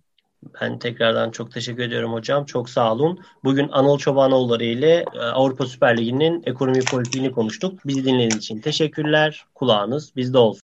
Ben 0.62 0.80
tekrardan 0.80 1.32
çok 1.32 1.52
teşekkür 1.52 1.84
ediyorum 1.84 2.14
hocam. 2.14 2.46
Çok 2.46 2.70
sağ 2.70 2.94
olun. 2.94 3.20
Bugün 3.44 3.70
Anıl 3.72 3.98
Çobanoğulları 3.98 4.64
ile 4.64 5.06
e, 5.16 5.20
Avrupa 5.20 5.66
Süper 5.66 5.98
Ligi'nin 5.98 6.44
ekonomi 6.46 6.80
politiğini 6.80 7.32
konuştuk. 7.32 7.88
Bizi 7.88 8.06
dinlediğiniz 8.06 8.38
için 8.38 8.60
teşekkürler. 8.62 9.46
Kulağınız 9.56 10.16
bizde 10.16 10.38
olsun. 10.38 10.62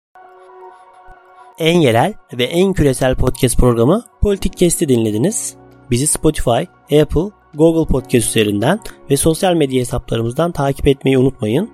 En 1.58 1.80
yerel 1.80 2.14
ve 2.32 2.44
en 2.44 2.72
küresel 2.72 3.14
podcast 3.14 3.58
programı 3.58 4.04
Politik 4.20 4.56
Kesti 4.56 4.88
dinlediniz. 4.88 5.56
Bizi 5.90 6.06
Spotify, 6.06 6.60
Apple, 6.82 7.30
Google 7.54 7.92
Podcast 7.92 8.28
üzerinden 8.28 8.80
ve 9.10 9.16
sosyal 9.16 9.54
medya 9.54 9.80
hesaplarımızdan 9.80 10.52
takip 10.52 10.88
etmeyi 10.88 11.18
unutmayın. 11.18 11.70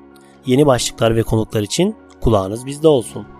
Yeni 0.46 0.66
başlıklar 0.66 1.16
ve 1.16 1.22
konuklar 1.22 1.62
için 1.62 1.96
kulağınız 2.20 2.66
bizde 2.66 2.88
olsun. 2.88 3.33